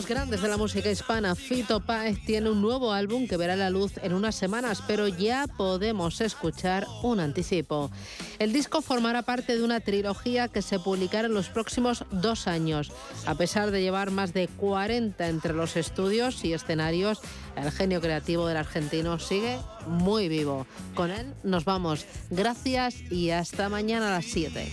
[0.07, 1.35] Grandes de la música hispana.
[1.35, 5.45] Fito Páez tiene un nuevo álbum que verá la luz en unas semanas, pero ya
[5.57, 7.91] podemos escuchar un anticipo.
[8.39, 12.91] El disco formará parte de una trilogía que se publicará en los próximos dos años.
[13.25, 17.19] A pesar de llevar más de 40 entre los estudios y escenarios,
[17.55, 20.65] el genio creativo del argentino sigue muy vivo.
[20.95, 22.05] Con él nos vamos.
[22.29, 24.71] Gracias y hasta mañana a las 7.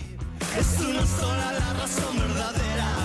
[0.57, 3.04] Es una sola la razón verdadera.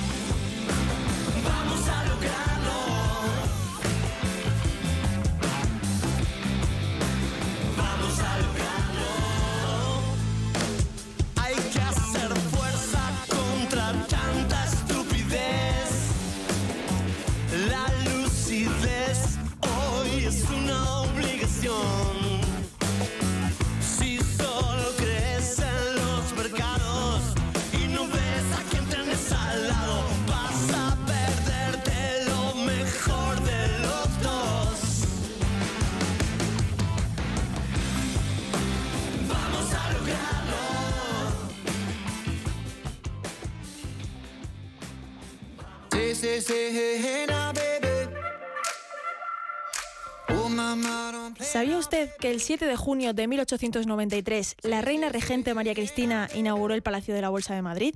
[52.31, 57.21] El 7 de junio de 1893 la reina regente María Cristina inauguró el Palacio de
[57.21, 57.93] la Bolsa de Madrid?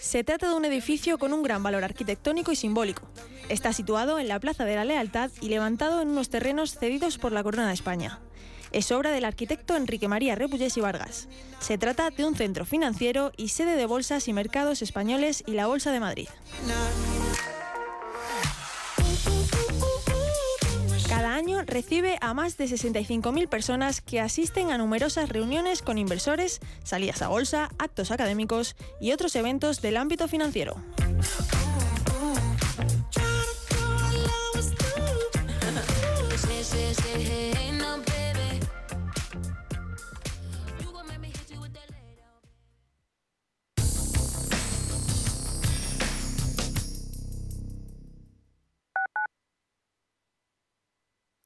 [0.00, 3.02] Se trata de un edificio con un gran valor arquitectónico y simbólico.
[3.48, 7.32] Está situado en la Plaza de la Lealtad y levantado en unos terrenos cedidos por
[7.32, 8.20] la Corona de España.
[8.70, 11.28] Es obra del arquitecto Enrique María Repullés y Vargas.
[11.58, 15.66] Se trata de un centro financiero y sede de bolsas y mercados españoles y la
[15.66, 16.28] Bolsa de Madrid.
[21.16, 26.60] Cada año recibe a más de 65.000 personas que asisten a numerosas reuniones con inversores,
[26.84, 30.76] salidas a bolsa, actos académicos y otros eventos del ámbito financiero.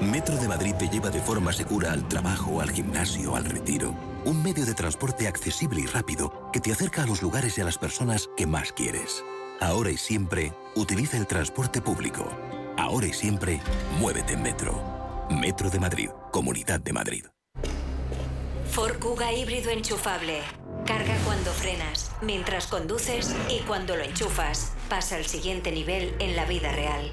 [0.00, 3.94] Metro de Madrid te lleva de forma segura al trabajo, al gimnasio, al retiro.
[4.24, 7.64] Un medio de transporte accesible y rápido que te acerca a los lugares y a
[7.64, 9.24] las personas que más quieres.
[9.60, 12.28] Ahora y siempre, utiliza el transporte público.
[12.76, 13.60] Ahora y siempre,
[13.98, 14.80] muévete en Metro.
[15.30, 17.24] Metro de Madrid, Comunidad de Madrid.
[18.70, 20.42] Ford Kuga híbrido enchufable.
[20.86, 24.72] Carga cuando frenas, mientras conduces y cuando lo enchufas.
[24.88, 27.12] Pasa al siguiente nivel en la vida real.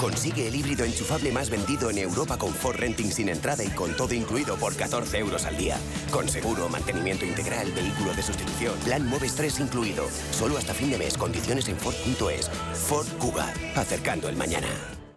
[0.00, 3.96] Consigue el híbrido enchufable más vendido en Europa con Ford Renting sin entrada y con
[3.96, 5.76] todo incluido por 14 euros al día.
[6.10, 10.08] Con seguro, mantenimiento integral, vehículo de sustitución, plan Moves 3 incluido.
[10.30, 12.48] Solo hasta fin de mes, condiciones en Ford.es.
[12.74, 14.68] Ford Kuga, acercando el mañana.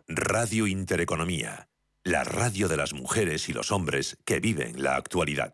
[0.07, 1.69] Radio Intereconomía,
[2.03, 5.53] la radio de las mujeres y los hombres que viven la actualidad.